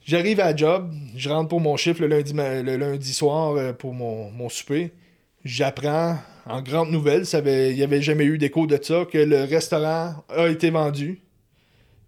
[0.04, 3.72] J'arrive à la job, je rentre pour mon chiffre le lundi, le lundi soir euh,
[3.72, 4.92] pour mon, mon souper.
[5.44, 10.24] J'apprends, en grande nouvelle, il n'y avait jamais eu d'écho de ça, que le restaurant
[10.28, 11.20] a été vendu.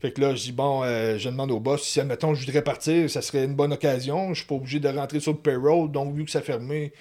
[0.00, 2.62] Fait que là, je dis, bon, euh, je demande au boss si, admettons, je voudrais
[2.62, 4.32] partir, ça serait une bonne occasion.
[4.32, 6.92] Je suis pas obligé de rentrer sur le payroll, donc vu que ça fermé,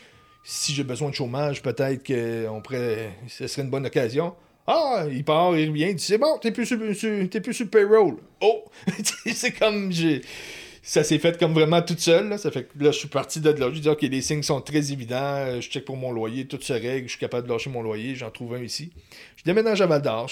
[0.49, 2.63] si j'ai besoin de chômage, peut-être que on
[3.27, 4.33] ce serait une bonne occasion.
[4.65, 8.15] Ah, il part, il revient, il dit c'est bon, t'es plus sur, plus sur payroll.
[8.39, 8.63] Oh,
[9.33, 10.21] c'est comme j'ai.
[10.81, 12.39] Ça s'est fait comme vraiment toute seule.
[12.39, 13.69] Ça fait que là, je suis parti de là.
[13.73, 15.59] Je dis, OK, les signes sont très évidents.
[15.59, 17.07] Je check pour mon loyer, tout se règle.
[17.07, 18.15] Je suis capable de lâcher mon loyer.
[18.15, 18.93] J'en trouve un ici.
[19.35, 20.29] Je déménage à Val d'Or.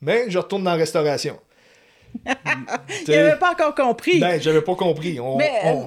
[0.00, 1.40] Mais je retourne dans la restauration.
[3.08, 4.18] Il n'avait pas encore compris.
[4.18, 5.18] Ben, j'avais pas compris.
[5.20, 5.38] On,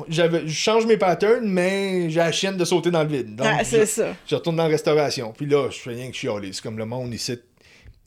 [0.08, 3.42] je change mes patterns, mais j'ai la chienne de sauter dans le vide.
[3.44, 4.16] ah, c'est ça.
[4.28, 5.34] Je retourne dans la restauration.
[5.36, 6.52] Puis là, je fais rien que chialer.
[6.54, 7.38] C'est comme le monde ici.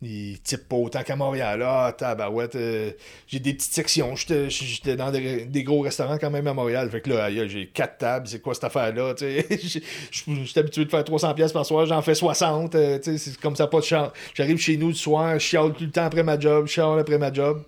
[0.04, 1.62] Il type pas autant qu'à Montréal.
[1.64, 2.56] Ah, tabarouette.
[2.56, 2.90] Euh,
[3.28, 4.14] j'ai des petites sections.
[4.16, 6.90] J'étais dans des, gros restaurants quand même à Montréal.
[6.90, 8.26] Fait que là, j'ai quatre tables.
[8.26, 9.14] C'est quoi cette affaire-là?
[9.20, 11.86] Je suis habitué de faire 300 pièces par soir.
[11.86, 12.74] J'en fais 60.
[12.74, 14.10] Euh, c'est comme ça, pas de chance.
[14.34, 15.34] J'arrive chez nous le soir.
[15.34, 16.66] Je chiale tout le temps après ma job.
[16.66, 17.62] Je chiale après ma job.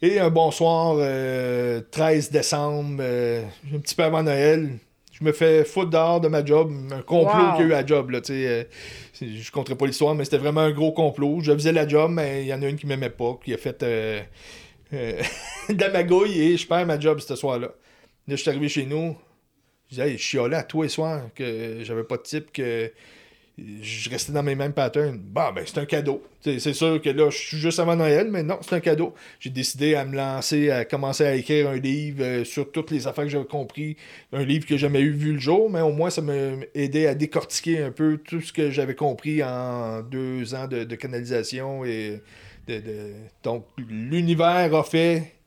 [0.00, 3.42] Et un bonsoir, 13 euh, décembre, euh,
[3.74, 4.78] un petit peu avant Noël,
[5.12, 7.84] je me fais foutre dehors de ma job, un complot qu'il y a eu à
[7.84, 8.10] job.
[8.10, 8.64] Là, euh,
[9.20, 11.40] je ne compterai pas l'histoire, mais c'était vraiment un gros complot.
[11.40, 13.52] Je faisais la job, mais il y en a une qui ne m'aimait pas, qui
[13.52, 13.82] a fait
[14.92, 17.66] de la magouille et je perds ma job ce soir-là.
[17.66, 17.72] Là,
[18.28, 19.16] je suis arrivé chez nous,
[19.90, 22.92] je disais, je suis allé à tous les soirs, que j'avais pas de type, que
[23.82, 25.18] je restais dans mes mêmes patterns.
[25.18, 26.22] Bah, ben, c'est un cadeau.
[26.40, 29.14] C'est sûr que là, je suis juste avant Noël, mais non, c'est un cadeau.
[29.40, 33.06] J'ai décidé à me lancer, à commencer à écrire un livre euh, sur toutes les
[33.06, 33.96] affaires que j'avais compris.
[34.32, 36.32] Un livre que jamais eu vu le jour, mais au moins, ça m'a
[36.74, 41.84] aidé à décortiquer un peu tout ce que j'avais compris en deux ans de, canalisation.
[41.84, 42.20] et
[42.68, 42.80] de...
[43.42, 45.37] Donc, l'univers a fait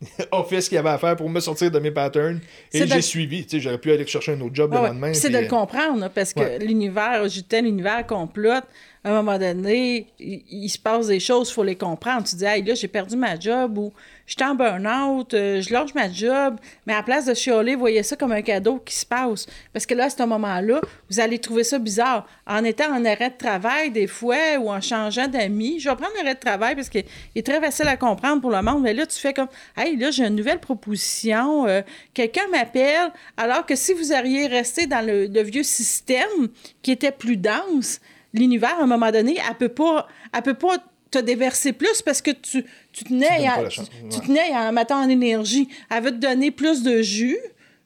[0.32, 2.40] a fait ce qu'il avait à faire pour me sortir de mes patterns
[2.72, 3.46] et j'ai suivi.
[3.50, 5.14] J'aurais pu aller chercher un autre job le lendemain.
[5.14, 8.64] C'est de le comprendre, parce que l'univers, j'étais l'univers complote.
[9.04, 12.24] À un moment donné, il, se passe des choses, il faut les comprendre.
[12.24, 13.92] Tu dis, hey, là, j'ai perdu ma job ou
[14.26, 18.02] je suis en burn-out, euh, je lâche ma job, mais à place de chialer, voyez
[18.02, 19.46] ça comme un cadeau qui se passe.
[19.72, 22.26] Parce que là, à ce moment-là, vous allez trouver ça bizarre.
[22.48, 26.12] En étant en arrêt de travail, des fois, ou en changeant d'amis, je vais prendre
[26.16, 27.04] l'arrêt de travail parce qu'il
[27.36, 30.10] est très facile à comprendre pour le monde, mais là, tu fais comme, hey, là,
[30.10, 31.82] j'ai une nouvelle proposition, euh,
[32.14, 36.48] quelqu'un m'appelle, alors que si vous auriez resté dans le, vieux système
[36.82, 38.00] qui était plus dense,
[38.34, 40.76] l'univers, à un moment donné, elle peut pas, elle peut pas
[41.10, 45.68] te déverser plus parce que tu, tu tenais, à, tu, tenais en mettant en énergie.
[45.90, 47.38] Elle veut te donner plus de jus.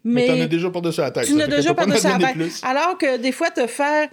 [0.02, 1.26] Mais, tu en as déjà par-dessus la tête.
[1.26, 2.60] Tu en as déjà par-dessus la tête.
[2.62, 4.08] Alors que des fois, te faire.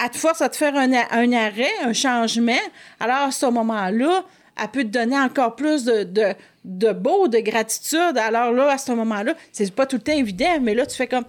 [0.00, 2.52] Elle te force à te faire un, un arrêt, un changement.
[3.00, 4.24] Alors, à ce moment-là,
[4.60, 6.34] elle peut te donner encore plus de, de,
[6.64, 8.16] de beau, de gratitude.
[8.16, 11.06] Alors là, à ce moment-là, c'est pas tout le temps évident, mais là, tu fais
[11.06, 11.24] comme.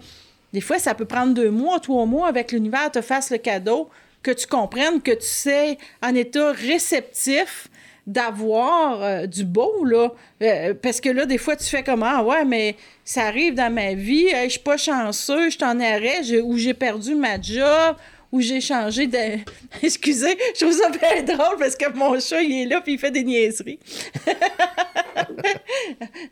[0.52, 3.88] Des fois, ça peut prendre deux mois, trois mois avec l'univers te fasse le cadeau
[4.22, 7.68] que tu comprennes, que tu sais en état réceptif
[8.06, 10.12] d'avoir euh, du beau, là.
[10.42, 13.72] Euh, parce que là, des fois, tu fais comme Ah ouais, mais ça arrive dans
[13.72, 17.96] ma vie, je suis pas chanceux, je suis en arrêt, ou j'ai perdu ma job,
[18.32, 19.38] ou j'ai changé de.
[19.82, 22.98] Excusez, je trouve ça bien drôle parce que mon chat, il est là puis il
[22.98, 23.78] fait des niaiseries.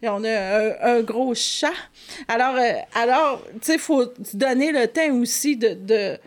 [0.03, 1.73] on a un, gros chat.
[2.29, 6.19] Alors, euh, alors tu sais, il faut donner le temps aussi de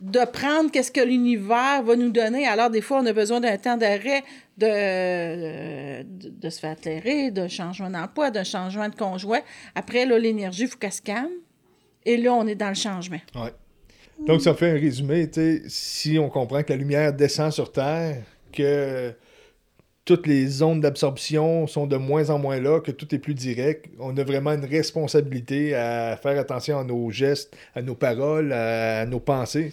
[0.00, 2.46] de prendre qu'est-ce que l'univers va nous donner.
[2.46, 4.22] Alors, des fois, on a besoin d'un temps d'arrêt,
[4.56, 9.40] de, de, se faire éclairer, d'un changement d'emploi, d'un changement de conjoint.
[9.74, 11.32] Après, là, l'énergie, il faut qu'elle se calme.
[12.04, 13.20] Et là, on est dans le changement.
[13.34, 13.52] Ouais.
[14.26, 15.30] Donc, ça fait un résumé.
[15.68, 19.14] Si on comprend que la lumière descend sur Terre, que
[20.08, 23.90] toutes les zones d'absorption sont de moins en moins là, que tout est plus direct.
[24.00, 29.04] On a vraiment une responsabilité à faire attention à nos gestes, à nos paroles, à,
[29.04, 29.70] nos pensées.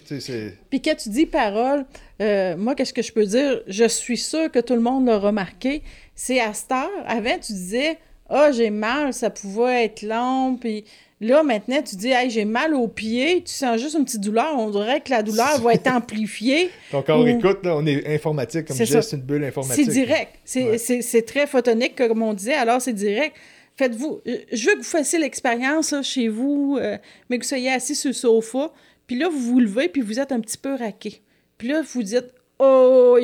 [0.68, 1.86] Puis quand tu dis paroles,
[2.20, 3.62] euh, moi, qu'est-ce que je peux dire?
[3.66, 5.82] Je suis sûre que tout le monde l'a remarqué.
[6.14, 7.96] C'est à cette heure, avant, tu disais,
[8.28, 10.84] ah, oh, j'ai mal, ça pouvait être long, puis
[11.20, 14.54] Là, maintenant, tu dis, hey, j'ai mal aux pieds, tu sens juste une petite douleur,
[14.58, 16.70] on dirait que la douleur va être amplifiée.
[16.90, 19.84] Ton corps écoute, là, on est informatique, comme je disais, c'est une bulle informatique.
[19.86, 20.38] C'est direct.
[20.44, 23.34] C'est très photonique, comme on disait, alors c'est direct.
[23.76, 24.20] Faites-vous.
[24.24, 26.98] Je veux que vous fassiez l'expérience chez vous, euh,
[27.28, 28.70] mais que vous soyez assis sur le sofa,
[29.06, 31.22] puis là, vous vous levez, puis vous êtes un petit peu raqué.
[31.56, 32.26] Puis là, vous dites,
[32.58, 33.18] oh,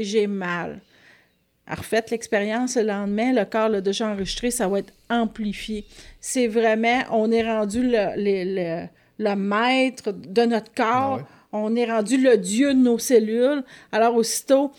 [0.00, 0.80] j'ai mal.
[1.68, 5.84] Refaites l'expérience le lendemain, le corps l'a déjà enregistré, ça va être amplifié.
[6.24, 8.86] C'est vraiment, on est rendu le,
[9.18, 13.64] le, maître de notre corps, ah on est rendu le dieu de nos cellules.
[13.90, 14.70] Alors aussitôt,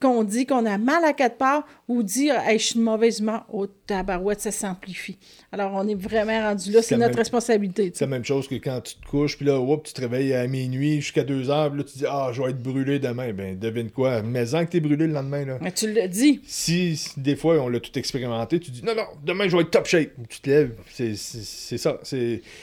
[0.00, 3.18] qu'on dit qu'on a mal à quatre parts ou dire hey, je suis de mauvaise
[3.18, 5.18] humeur, au oh, tabarouette, ça s'amplifie.
[5.50, 7.90] Alors, on est vraiment rendu là, c'est notre responsabilité.
[7.92, 10.46] C'est la même chose que quand tu te couches, puis là, tu te réveilles à
[10.46, 13.32] minuit jusqu'à deux heures, puis là, tu dis ah, je vais être brûlé demain.
[13.32, 15.44] Ben, devine quoi, mais en que es brûlé le lendemain.
[15.44, 15.58] Là.
[15.60, 16.40] Mais tu le dis.
[16.44, 19.72] Si, des fois, on l'a tout expérimenté, tu dis non, non, demain, je vais être
[19.72, 20.10] top shape.
[20.28, 21.98] Tu te lèves, c'est ça.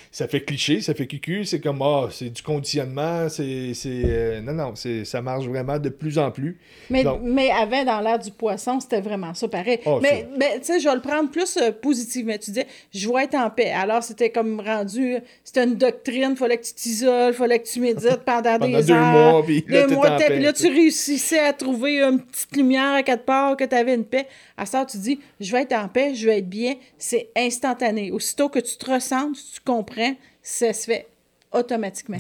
[0.10, 3.74] Ça fait cliché, ça fait cucu, c'est comme ah, c'est du conditionnement, c'est.
[3.88, 6.58] Euh, non, non, ça marche vraiment de plus en plus.
[6.90, 9.80] Mais mais avant, dans l'air du poisson, c'était vraiment ça, pareil.
[9.86, 12.34] Ah, mais, mais tu sais, je vais le prendre plus euh, positivement.
[12.34, 13.72] Tu disais, je vais être en paix.
[13.72, 17.68] Alors, c'était comme rendu, c'était une doctrine, il fallait que tu t'isoles, il fallait que
[17.68, 21.54] tu médites pendant, des deux Mois, puis là, deux mois, puis là, tu réussissais à
[21.54, 24.28] trouver une petite lumière à quatre parts, que tu avais une paix.
[24.58, 26.76] À ça, tu dis, je vais être en paix, je vais être bien.
[26.98, 28.12] C'est instantané.
[28.12, 31.08] Aussitôt que tu te ressens, tu comprends, ça se fait
[31.52, 32.18] automatiquement.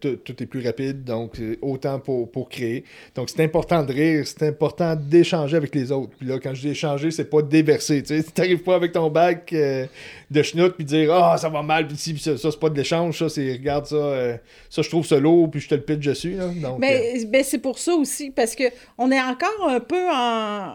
[0.00, 2.82] Tout, est plus rapide, donc autant pour, pour créer.
[3.14, 6.10] Donc c'est important de rire, c'est important d'échanger avec les autres.
[6.18, 8.02] Puis là, quand je dis échanger, c'est pas déverser.
[8.02, 9.86] Tu n'arrives pas avec ton bac euh,
[10.28, 13.18] de schnout puis dire Ah, ça va mal, puis ça, ça c'est pas de l'échange,
[13.18, 14.36] ça, c'est regarde ça, euh,
[14.68, 16.32] ça, je trouve ça lourd, puis je te le pitch dessus.
[16.32, 16.48] Là.
[16.48, 18.64] Donc, mais, euh, ben, c'est pour ça aussi, parce que
[18.98, 20.74] on est encore un peu en,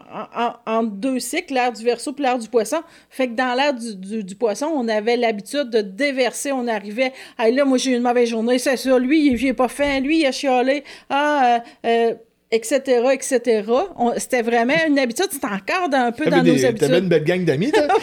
[0.66, 2.82] en, deux cycles, l'ère du verso puis l'ère du poisson.
[3.10, 7.50] Fait que dans l'ère du, du, poisson, on avait l'habitude de déverser, on arrivait, ah
[7.50, 10.26] là, moi j'ai eu une mauvaise journée, c'est lui, il n'est pas fin, lui, il
[10.26, 12.14] a chialé, ah, euh,
[12.52, 13.64] etc., euh, etc.
[14.18, 16.80] C'était vraiment une habitude, c'est encore un peu dans nos habitudes.
[16.80, 17.84] T'avais une belle gang d'amis, toi?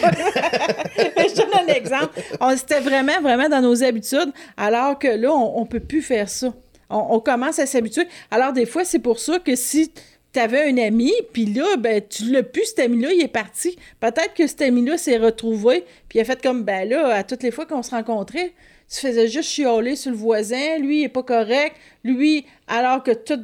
[0.97, 2.19] Je donne un exemple.
[2.57, 6.53] C'était vraiment, vraiment dans nos habitudes, alors que là, on ne peut plus faire ça.
[6.89, 8.07] On, commence à s'habituer.
[8.29, 9.91] Alors, des fois, c'est pour ça que si
[10.31, 13.77] tu avais un ami, puis là, ben, tu l'as plus, cet ami-là, il est parti.
[13.99, 17.41] Peut-être que cet ami-là s'est retrouvé, puis il a fait comme, ben là, à toutes
[17.41, 18.53] les fois qu'on se rencontrait,
[18.89, 23.11] tu faisais juste chialer sur le voisin, lui, il est pas correct, lui, alors que
[23.11, 23.39] tout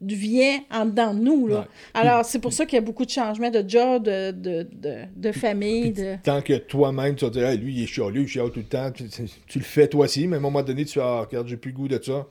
[0.00, 1.46] vient en dedans de nous.
[1.46, 1.68] Là.
[1.92, 4.66] Alors, c'est pour ça qu'il y a beaucoup de changements de job, de, de,
[5.14, 5.92] de, famille.
[5.92, 6.16] de...
[6.22, 8.90] Tant que toi-même, tu vas dire, lui, il est chialé, il chiale tout le temps,
[8.90, 11.56] tu, le fais toi aussi, mais à un moment donné, tu vas, ah, regarde, j'ai
[11.56, 12.26] plus le goût de ça.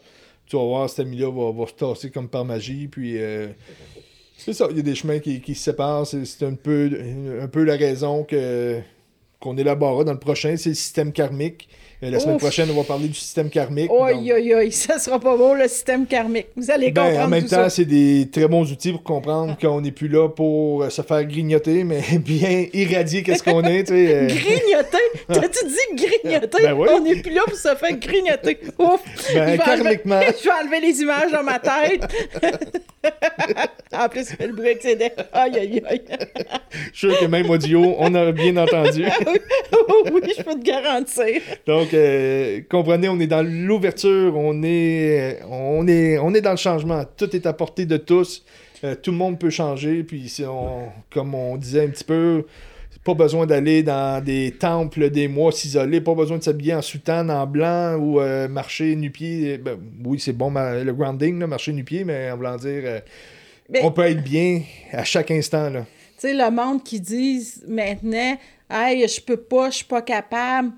[0.48, 3.18] Tu vas voir, cet ami-là va, va, se tasser comme par magie, puis.
[3.18, 3.50] Euh,
[4.36, 6.08] c'est ça, il y a des chemins qui, qui se séparent.
[6.08, 6.90] C'est un peu,
[7.42, 8.80] un peu la raison que
[9.40, 11.70] qu'on élaborera dans le prochain, c'est le système karmique.
[12.02, 13.92] Euh, la semaine prochaine, on va parler du système karmique.
[13.92, 16.48] Oi, oi, oi, ça sera pas bon, le système karmique.
[16.56, 17.26] Vous allez ben, comprendre.
[17.26, 20.84] En même temps, c'est des très bons outils pour comprendre qu'on n'est plus là pour
[20.84, 23.84] euh, se faire grignoter, mais bien irradier qu'est-ce qu'on est.
[23.84, 24.28] Tu sais, euh.
[24.28, 24.98] grignoter?
[25.28, 26.64] T'as-tu dit grignoter?
[26.64, 28.60] Ben On n'est plus là pour se faire grignoter.
[28.80, 29.02] Ouf
[29.34, 30.22] ben, karmiquement.
[30.42, 32.02] je vais enlever les images dans ma tête.
[33.92, 35.10] en plus, le bruit ses dents.
[35.34, 36.02] Aïe, aïe, aïe.
[36.72, 39.04] Je suis sûr que même audio, on a bien entendu.
[40.14, 41.42] oui, je peux te garantir.
[41.66, 46.58] Donc, euh, comprenez, on est dans l'ouverture, on est, on, est, on est dans le
[46.58, 47.04] changement.
[47.18, 48.44] Tout est à portée de tous.
[48.84, 50.04] Euh, tout le monde peut changer.
[50.04, 52.46] Puis, si on, comme on disait un petit peu,
[53.04, 57.32] pas besoin d'aller dans des temples des mois s'isoler, pas besoin de s'habiller en soutane,
[57.32, 59.58] en blanc ou euh, marcher nu-pied.
[59.58, 63.02] Ben, oui, c'est bon le grounding, marcher nu-pied, mais en voulant dire,
[63.82, 64.62] on peut être bien
[64.92, 65.72] à chaque instant.
[65.72, 65.78] Tu
[66.28, 68.38] sais, le monde qui dit maintenant,
[68.70, 70.72] hey, je peux pas, je suis pas capable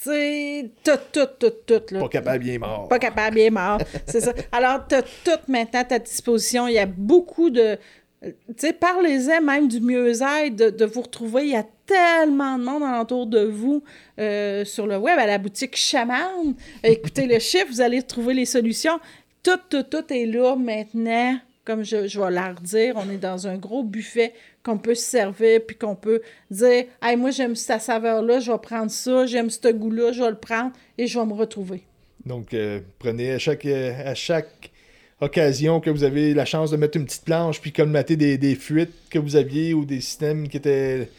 [0.00, 1.94] sais, tout, tout, tout, tout.
[1.94, 2.00] Là.
[2.00, 2.88] Pas capable, bien mort.
[2.88, 3.78] Pas capable, bien mort.
[4.06, 4.32] c'est ça.
[4.52, 6.66] Alors, tu as tout maintenant à ta disposition.
[6.68, 7.78] Il y a beaucoup de.
[8.22, 11.44] Tu sais, parlez-en même du mieux-être, de, de, vous retrouver.
[11.44, 13.84] Il y a tellement de monde alentour de vous
[14.18, 16.54] euh, sur le web, à la boutique Chaman.
[16.82, 18.98] Écoutez le chiffre, vous allez trouver les solutions.
[19.44, 21.38] Tout, tout, tout est là maintenant
[21.68, 25.60] comme je, vais leur dire, on est dans un gros buffet qu'on peut se servir,
[25.66, 29.70] puis qu'on peut dire Hey, moi, j'aime cette saveur-là, je vais prendre ça, j'aime ce
[29.70, 31.82] goût-là, je vais le prendre et je vais me retrouver.
[32.24, 34.70] Donc, euh, prenez à chaque, à chaque
[35.20, 38.54] occasion que vous avez la chance de mettre une petite planche puis colmater des, des
[38.54, 41.10] fuites que vous aviez ou des systèmes qui étaient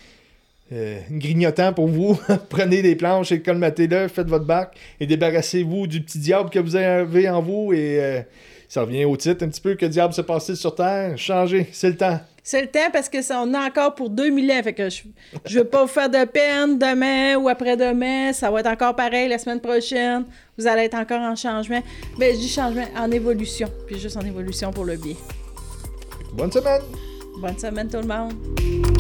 [0.72, 2.20] euh, grignotants pour vous,
[2.50, 6.76] prenez des planches et colmatez-le, faites votre bac et débarrassez-vous du petit diable que vous
[6.76, 8.24] avez en vous euh,
[8.70, 11.18] ça revient au titre un petit peu que diable se passe sur Terre?
[11.18, 12.20] Changez, c'est le temps.
[12.44, 14.64] C'est le temps parce que ça, on a encore pour 2000 ans.
[14.64, 15.02] Fait que je,
[15.46, 18.32] je veux pas vous faire de peine demain ou après-demain.
[18.32, 20.26] Ça va être encore pareil la semaine prochaine.
[20.58, 21.82] Vous allez être encore en changement.
[22.18, 23.68] Ben, je dis changement en évolution.
[23.88, 25.16] Puis juste en évolution pour le bien.
[26.34, 26.82] Bonne semaine!
[27.42, 28.99] Bonne semaine tout le monde!